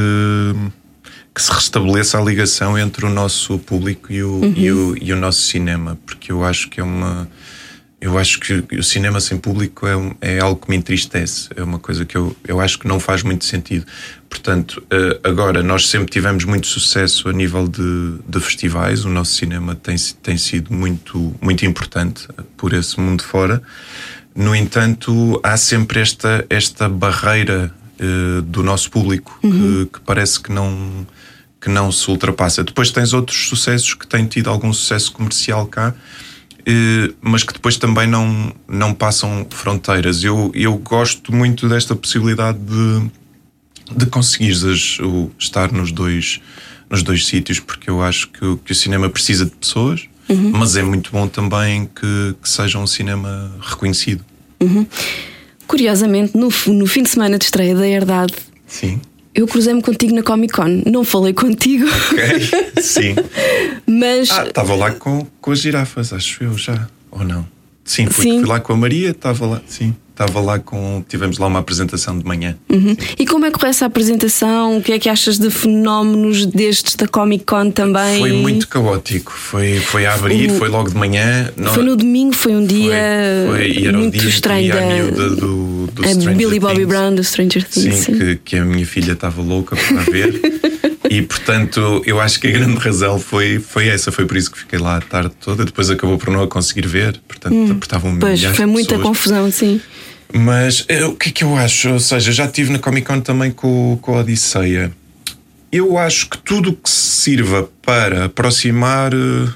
que 1.35 1.43
se 1.43 1.53
restabeleça 1.53 2.19
a 2.19 2.23
ligação 2.23 2.79
entre 2.79 3.05
o 3.05 3.11
nosso 3.11 3.59
público 3.59 4.11
e 4.11 4.23
o, 4.23 4.41
e 4.57 4.73
o, 4.73 4.97
e 4.99 5.13
o 5.13 5.17
nosso 5.17 5.43
cinema, 5.43 5.99
porque 6.07 6.33
eu 6.33 6.43
acho 6.43 6.71
que 6.71 6.81
é 6.81 6.83
uma. 6.83 7.29
Eu 8.05 8.19
acho 8.19 8.39
que 8.39 8.53
o 8.79 8.83
cinema 8.83 9.19
sem 9.19 9.39
público 9.39 9.87
é, 9.87 9.97
um- 9.97 10.15
é 10.21 10.39
algo 10.39 10.61
que 10.61 10.69
me 10.71 10.77
entristece. 10.77 11.49
É 11.57 11.63
uma 11.63 11.79
coisa 11.79 12.05
que 12.05 12.15
eu, 12.15 12.37
eu 12.47 12.61
acho 12.61 12.79
que 12.79 12.87
não 12.87 13.01
faz 13.01 13.23
muito 13.23 13.47
sentido. 13.47 13.87
Portanto, 14.29 14.83
eh, 14.91 15.21
agora, 15.25 15.63
nós 15.63 15.89
sempre 15.89 16.11
tivemos 16.13 16.45
muito 16.45 16.67
sucesso 16.67 17.31
a 17.31 17.33
nível 17.33 17.67
de, 17.67 18.17
de 18.29 18.41
festivais. 18.41 19.07
O 19.07 19.09
nosso 19.09 19.33
cinema 19.33 19.75
tem, 19.75 19.97
tem 20.23 20.37
sido 20.37 20.71
muito, 20.71 21.35
muito 21.41 21.65
importante 21.65 22.29
por 22.59 22.75
esse 22.75 23.01
mundo 23.01 23.23
fora. 23.25 23.63
No 24.37 24.55
entanto, 24.55 25.41
há 25.43 25.57
sempre 25.57 25.99
esta, 26.01 26.45
esta 26.51 26.91
barreira 26.91 27.73
eh, 27.99 28.43
do 28.45 28.63
nosso 28.63 28.91
público 28.91 29.39
que, 29.41 29.89
que 29.95 30.01
parece 30.05 30.39
que 30.41 30.53
não, 30.53 31.07
que 31.59 31.71
não 31.71 31.91
se 31.91 32.11
ultrapassa. 32.11 32.63
Depois 32.63 32.91
tens 32.91 33.15
outros 33.15 33.49
sucessos 33.49 33.95
que 33.95 34.07
têm 34.07 34.27
tido 34.27 34.51
algum 34.51 34.71
sucesso 34.75 35.11
comercial 35.11 35.67
cá, 35.67 35.95
mas 37.21 37.43
que 37.43 37.53
depois 37.53 37.77
também 37.77 38.07
não, 38.07 38.53
não 38.67 38.95
passam 38.95 39.47
fronteiras. 39.51 40.25
Eu, 40.25 40.51
eu 40.55 40.77
gosto 40.79 41.35
muito 41.35 41.69
desta 41.69 41.95
possibilidade 41.95 42.59
de, 42.59 43.11
de 43.97 44.07
o- 45.01 45.31
estar 45.39 45.71
nos 45.73 45.93
dois, 45.93 46.41
nos 46.89 47.03
dois 47.03 47.27
sítios, 47.27 47.61
porque 47.61 47.91
eu 47.91 48.03
acho 48.03 48.29
que, 48.29 48.45
o- 48.45 48.57
que 48.57 48.73
o 48.73 48.75
cinema 48.75 49.09
precisa 49.11 49.45
de 49.45 49.51
pessoas, 49.53 50.07
mas 50.53 50.75
é 50.75 50.83
muito 50.83 51.11
bom 51.13 51.29
também 51.29 51.85
que, 51.95 52.35
que 52.43 52.49
seja 52.49 52.79
um 52.79 52.87
cinema 52.87 53.55
reconhecido. 53.61 54.25
Curiosamente, 55.67 56.37
no, 56.37 56.49
no 56.69 56.87
fim 56.87 57.03
de 57.03 57.09
semana 57.11 57.39
de 57.39 57.45
estreia 57.45 57.75
da 57.75 57.87
Herdade, 57.87 58.35
Sim. 58.67 59.01
Eu 59.35 59.47
cruzei-me 59.47 59.83
contigo 59.83 60.15
na 60.15 60.23
Comic 60.23 60.53
Con. 60.55 60.83
Não 60.87 61.05
falei 61.05 61.33
contigo, 61.33 61.85
Ok. 62.13 62.83
Sim. 62.83 63.15
mas 63.87 64.31
Ah, 64.31 64.47
estava 64.47 64.75
lá 64.75 64.93
com, 64.93 65.27
com 65.41 65.51
as 65.51 65.59
girafas, 65.61 66.13
acho 66.13 66.45
eu 66.45 66.57
já. 66.57 66.89
Ou 67.11 67.25
não? 67.25 67.47
Sim, 67.85 68.07
fui, 68.07 68.25
Sim. 68.25 68.39
fui 68.41 68.49
lá 68.49 68.61
com 68.61 68.73
a 68.73 68.77
Maria, 68.77 69.11
estava 69.11 69.47
lá. 69.47 69.63
Sim. 69.67 69.95
Estava 70.15 70.41
lá 70.41 70.59
com. 70.59 71.05
Tivemos 71.09 71.39
lá 71.39 71.49
uma 71.49 71.59
apresentação 71.59 72.17
de 72.17 72.25
manhã. 72.25 72.57
Uhum. 72.71 72.97
E 73.19 73.27
como 73.27 73.45
é 73.45 73.51
que 73.51 73.59
corre 73.59 73.71
essa 73.71 73.85
apresentação? 73.85 74.79
O 74.79 74.83
que 74.83 74.93
é 74.93 74.99
que 74.99 75.09
achas 75.09 75.39
de 75.39 75.51
fenómenos 75.51 76.47
destes 76.47 76.95
da 76.95 77.07
Comic 77.07 77.45
Con 77.45 77.71
também? 77.71 78.21
Foi 78.21 78.33
muito 78.33 78.69
caótico. 78.69 79.33
Foi, 79.33 79.79
foi 79.81 80.07
a 80.07 80.15
abrir, 80.15 80.51
o... 80.51 80.55
foi 80.55 80.69
logo 80.69 80.89
de 80.89 80.97
manhã. 80.97 81.53
Foi 81.75 81.83
no 81.83 81.97
domingo, 81.97 82.35
foi 82.35 82.53
um 82.53 82.65
dia 82.65 82.95
foi, 83.49 83.75
foi, 83.75 83.93
muito 83.93 84.25
estranho. 84.25 84.73
Da... 85.13 85.29
Do, 85.29 85.87
do 85.89 86.03
a 86.05 86.33
Billy 86.33 86.61
Bobby 86.61 86.77
Things. 86.77 86.89
Brown 86.89 87.15
do 87.15 87.25
Stranger 87.25 87.65
Things. 87.65 87.97
Sim, 87.97 88.03
sim. 88.03 88.19
Que, 88.19 88.37
que 88.37 88.57
a 88.57 88.65
minha 88.65 88.87
filha 88.87 89.13
estava 89.13 89.43
louca 89.43 89.77
para 89.77 90.03
ver. 90.03 90.41
E 91.11 91.21
portanto, 91.21 92.03
eu 92.07 92.19
acho 92.19 92.41
que 92.41 92.49
a 92.49 92.51
grande 92.51 92.77
razão 92.79 93.19
foi, 93.19 93.59
foi 93.59 93.89
essa. 93.89 94.11
Foi 94.11 94.25
por 94.25 94.37
isso 94.37 94.51
que 94.51 94.59
fiquei 94.59 94.79
lá 94.79 94.97
a 94.97 95.01
tarde 95.01 95.33
toda. 95.41 95.65
Depois 95.65 95.91
acabou 95.91 96.17
por 96.19 96.31
não 96.31 96.43
a 96.43 96.49
conseguir 96.49 96.87
ver. 96.89 97.21
Portanto, 97.29 97.55
hum, 97.55 97.79
estavam 97.81 98.17
Pois, 98.17 98.43
foi 98.43 98.67
muita 98.67 98.97
pessoas. 98.97 99.07
confusão, 99.07 99.51
sim. 99.51 99.81
Mas 100.37 100.85
eh, 100.89 101.05
o 101.05 101.15
que 101.15 101.29
é 101.29 101.33
que 101.33 101.45
eu 101.45 101.57
acho? 101.57 101.91
Ou 101.91 102.01
seja, 102.01 102.33
já 102.33 102.47
estive 102.47 102.73
na 102.73 102.81
Comic 102.81 103.07
Con 103.07 103.21
também 103.21 103.53
com, 103.53 103.97
com 104.03 104.17
a 104.17 104.21
Odisseia. 104.21 104.93
Eu 105.71 105.97
acho 105.97 106.29
que 106.29 106.39
tudo 106.39 106.73
que 106.73 106.91
sirva 106.91 107.69
para 107.81 108.25
aproximar 108.25 109.15
uh, 109.15 109.55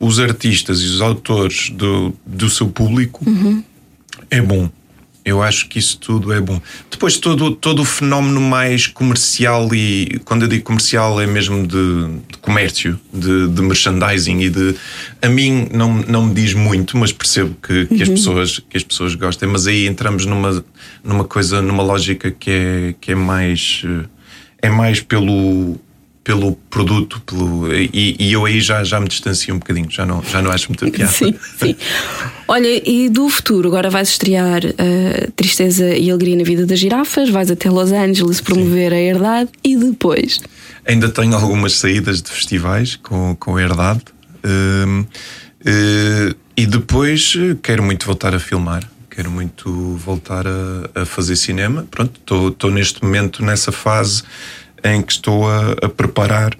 os 0.00 0.18
artistas 0.18 0.80
e 0.80 0.86
os 0.86 1.00
autores 1.00 1.70
do, 1.70 2.12
do 2.26 2.50
seu 2.50 2.68
público 2.68 3.28
uhum. 3.28 3.62
é 4.28 4.40
bom. 4.40 4.68
Eu 5.28 5.42
acho 5.42 5.68
que 5.68 5.78
isso 5.78 5.98
tudo 5.98 6.32
é 6.32 6.40
bom. 6.40 6.60
Depois, 6.90 7.18
todo, 7.18 7.54
todo 7.54 7.82
o 7.82 7.84
fenómeno 7.84 8.40
mais 8.40 8.86
comercial, 8.86 9.74
e 9.74 10.20
quando 10.24 10.42
eu 10.42 10.48
digo 10.48 10.64
comercial, 10.64 11.20
é 11.20 11.26
mesmo 11.26 11.66
de, 11.66 12.20
de 12.28 12.38
comércio, 12.40 12.98
de, 13.12 13.48
de, 13.48 13.62
merchandising 13.62 14.40
e 14.40 14.50
de. 14.50 14.74
A 15.20 15.28
mim 15.28 15.68
não, 15.72 15.94
não 16.08 16.26
me 16.26 16.34
diz 16.34 16.54
muito, 16.54 16.96
mas 16.96 17.12
percebo 17.12 17.56
que, 17.62 17.86
que, 17.86 18.02
as, 18.02 18.08
uhum. 18.08 18.14
pessoas, 18.14 18.58
que 18.58 18.76
as 18.76 18.82
pessoas 18.82 19.14
gostem. 19.14 19.48
Mas 19.48 19.66
aí 19.66 19.86
entramos 19.86 20.26
numa, 20.26 20.64
numa 21.04 21.24
coisa, 21.24 21.60
numa 21.60 21.82
lógica 21.82 22.30
que 22.30 22.50
é, 22.50 22.94
que 23.00 23.12
é 23.12 23.14
mais. 23.14 23.82
É 24.60 24.68
mais 24.68 25.00
pelo 25.00 25.78
pelo 26.28 26.56
produto 26.68 27.22
pelo, 27.22 27.74
e, 27.74 28.14
e, 28.18 28.32
eu 28.34 28.44
aí 28.44 28.60
já, 28.60 28.84
já 28.84 29.00
me 29.00 29.08
distancio 29.08 29.54
um 29.54 29.58
bocadinho, 29.58 29.90
já 29.90 30.04
não, 30.04 30.22
já 30.22 30.42
não 30.42 30.50
acho 30.50 30.68
muita 30.68 30.90
piada. 30.90 31.10
Sim, 31.10 31.34
sim. 31.58 31.74
Olha, 32.46 32.68
e 32.86 33.08
do 33.08 33.30
futuro? 33.30 33.66
Agora 33.68 33.88
vais 33.88 34.10
estrear 34.10 34.62
uh, 34.62 35.32
Tristeza 35.32 35.88
e 35.96 36.10
Alegria 36.10 36.36
na 36.36 36.44
Vida 36.44 36.66
das 36.66 36.78
Girafas, 36.78 37.30
vais 37.30 37.50
até 37.50 37.70
Los 37.70 37.92
Angeles 37.92 38.42
promover 38.42 38.90
sim. 38.90 38.96
a 38.98 39.00
Herdade 39.00 39.50
e 39.64 39.74
depois? 39.74 40.38
Ainda 40.86 41.08
tenho 41.08 41.34
algumas 41.34 41.78
saídas 41.78 42.20
de 42.20 42.30
festivais 42.30 42.96
com, 42.96 43.34
com 43.40 43.56
a 43.56 43.62
Herdade 43.62 44.02
uh, 44.44 45.00
uh, 45.00 46.36
e 46.54 46.66
depois 46.66 47.38
eh, 47.38 47.56
quero 47.62 47.82
muito 47.82 48.04
voltar 48.04 48.34
a 48.34 48.38
filmar 48.38 48.86
quero 49.08 49.30
muito 49.30 49.96
voltar 49.96 50.46
a, 50.46 51.02
a 51.02 51.04
fazer 51.04 51.34
cinema. 51.34 51.84
Pronto, 51.90 52.20
estou 52.50 52.70
neste 52.70 53.02
momento 53.02 53.42
nessa 53.42 53.72
fase 53.72 54.22
em 54.84 55.02
que 55.02 55.12
estou 55.12 55.48
a, 55.48 55.72
a, 55.82 55.88
preparar 55.88 56.56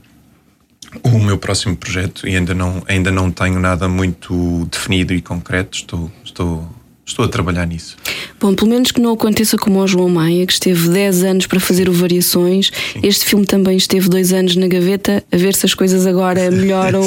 o 1.02 1.18
meu 1.18 1.38
próximo 1.38 1.76
projeto 1.76 2.26
e 2.26 2.37
ainda 2.37 2.54
não, 2.54 2.83
ainda 2.87 3.11
não 3.11 3.31
tenho 3.31 3.61
nada 3.61 3.88
muito 3.88 4.66
definido 4.70 5.12
e 5.12 5.20
concreto. 5.20 5.76
Estou, 5.76 6.11
estou 6.24 6.68
Estou 7.09 7.25
a 7.25 7.29
trabalhar 7.29 7.66
nisso. 7.66 7.97
Bom, 8.38 8.55
pelo 8.55 8.71
menos 8.71 8.92
que 8.92 9.01
não 9.01 9.14
aconteça 9.14 9.57
como 9.57 9.81
ao 9.81 9.88
João 9.88 10.11
Maia, 10.11 10.44
que 10.47 10.53
esteve 10.53 10.90
10 10.90 11.25
anos 11.25 11.47
para 11.47 11.59
fazer 11.59 11.88
o 11.88 11.92
Variações. 11.92 12.71
Sim. 12.92 13.01
Este 13.03 13.25
filme 13.25 13.47
também 13.47 13.79
esteve 13.79 14.11
dois 14.11 14.31
anos 14.31 14.55
na 14.57 14.68
gaveta, 14.68 15.25
a 15.33 15.37
ver 15.38 15.55
se 15.55 15.64
as 15.64 15.73
coisas 15.73 16.07
agora 16.07 16.49
melhoram 16.53 17.01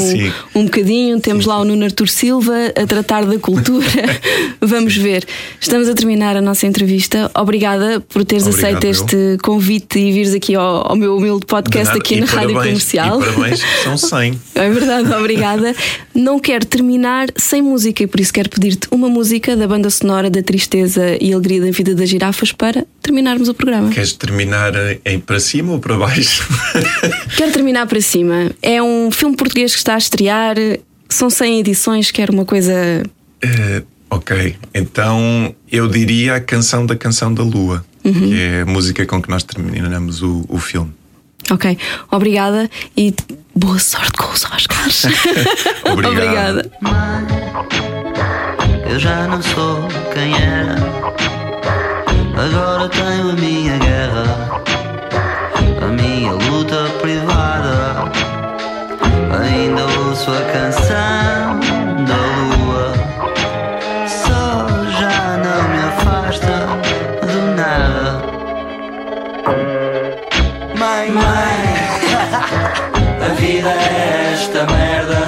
um 0.55 0.63
bocadinho. 0.65 1.19
Temos 1.19 1.43
sim, 1.43 1.49
lá 1.51 1.59
o 1.59 1.65
Nuno 1.65 1.85
Artur 1.85 2.09
Silva 2.09 2.73
a 2.75 2.87
tratar 2.87 3.25
da 3.25 3.37
cultura. 3.37 3.85
Vamos 4.59 4.97
ver. 4.97 5.23
Estamos 5.59 5.87
a 5.87 5.93
terminar 5.93 6.35
a 6.35 6.41
nossa 6.41 6.65
entrevista. 6.65 7.29
Obrigada 7.35 8.01
por 8.01 8.25
teres 8.25 8.47
Obrigado, 8.47 8.77
aceito 8.77 8.87
este 8.87 9.37
convite 9.43 9.99
e 9.99 10.11
vires 10.11 10.33
aqui 10.33 10.55
ao, 10.55 10.89
ao 10.89 10.95
meu 10.95 11.15
humilde 11.15 11.45
podcast 11.45 11.95
aqui 11.95 12.19
na 12.19 12.25
parabéns, 12.25 12.55
Rádio 12.55 12.55
Comercial. 12.55 13.21
E 13.21 13.25
parabéns, 13.25 13.61
são 13.83 13.97
100. 13.97 14.41
É 14.61 14.69
verdade, 14.69 15.11
obrigada. 15.13 15.75
não 16.13 16.39
quero 16.39 16.65
terminar 16.65 17.29
sem 17.35 17.61
música 17.63 18.03
e 18.03 18.07
por 18.07 18.19
isso 18.19 18.31
quero 18.31 18.47
pedir-te 18.49 18.87
uma 18.91 19.09
música 19.09 19.55
da 19.55 19.67
banda 19.67 19.89
sonora 19.91 20.29
da 20.29 20.41
tristeza 20.41 21.17
e 21.21 21.33
alegria 21.33 21.61
da 21.61 21.71
vida 21.71 21.93
das 21.93 22.09
girafas 22.09 22.51
para 22.51 22.85
terminarmos 23.01 23.49
o 23.49 23.53
programa. 23.53 23.89
Queres 23.89 24.13
terminar 24.13 24.73
em 25.05 25.19
para 25.19 25.39
cima 25.39 25.73
ou 25.73 25.79
para 25.79 25.97
baixo? 25.97 26.47
Quero 27.37 27.51
terminar 27.51 27.85
para 27.87 28.01
cima. 28.01 28.51
É 28.61 28.81
um 28.81 29.11
filme 29.11 29.35
português 29.35 29.73
que 29.73 29.77
está 29.77 29.95
a 29.95 29.97
estrear, 29.97 30.55
são 31.09 31.29
100 31.29 31.59
edições, 31.59 32.11
quero 32.11 32.33
uma 32.33 32.45
coisa. 32.45 32.73
Uh, 33.43 33.85
ok, 34.09 34.55
então 34.73 35.53
eu 35.71 35.87
diria 35.87 36.35
a 36.35 36.39
canção 36.39 36.85
da 36.85 36.95
canção 36.95 37.33
da 37.33 37.43
Lua, 37.43 37.85
uhum. 38.03 38.13
que 38.13 38.39
é 38.39 38.61
a 38.61 38.65
música 38.65 39.05
com 39.05 39.21
que 39.21 39.29
nós 39.29 39.43
terminamos 39.43 40.21
o, 40.23 40.45
o 40.47 40.57
filme. 40.57 40.91
Ok, 41.49 41.77
obrigada 42.09 42.69
e 42.95 43.13
boa 43.53 43.79
sorte 43.79 44.13
com 44.13 44.31
os 44.31 44.45
Oscars. 44.45 45.05
Obrigada. 45.85 46.71
Eu 48.91 48.99
já 48.99 49.25
não 49.25 49.41
sou 49.41 49.87
quem 50.13 50.33
era. 50.35 50.75
Agora 52.35 52.89
tenho 52.89 53.29
a 53.29 53.33
minha 53.35 53.77
guerra, 53.77 54.61
a 55.81 55.85
minha 55.85 56.33
luta 56.33 56.89
privada. 56.99 58.11
Ainda 59.39 59.85
ouço 59.97 60.29
a 60.31 60.41
canção 60.51 61.57
da 62.05 62.17
lua. 62.57 62.93
Só 64.09 64.67
já 64.99 65.37
não 65.37 65.61
me 65.69 65.79
afasta 65.87 66.55
do 67.31 67.41
nada. 67.55 68.21
Mãe, 70.77 71.11
mãe, 71.11 71.59
a 73.25 73.33
vida 73.35 73.69
é 73.69 74.33
esta 74.33 74.65
merda 74.65 75.20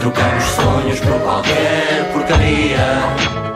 Trocamos 0.00 0.44
sonhos 0.44 0.98
por 1.00 1.20
qualquer 1.20 2.10
porcaria. 2.10 3.49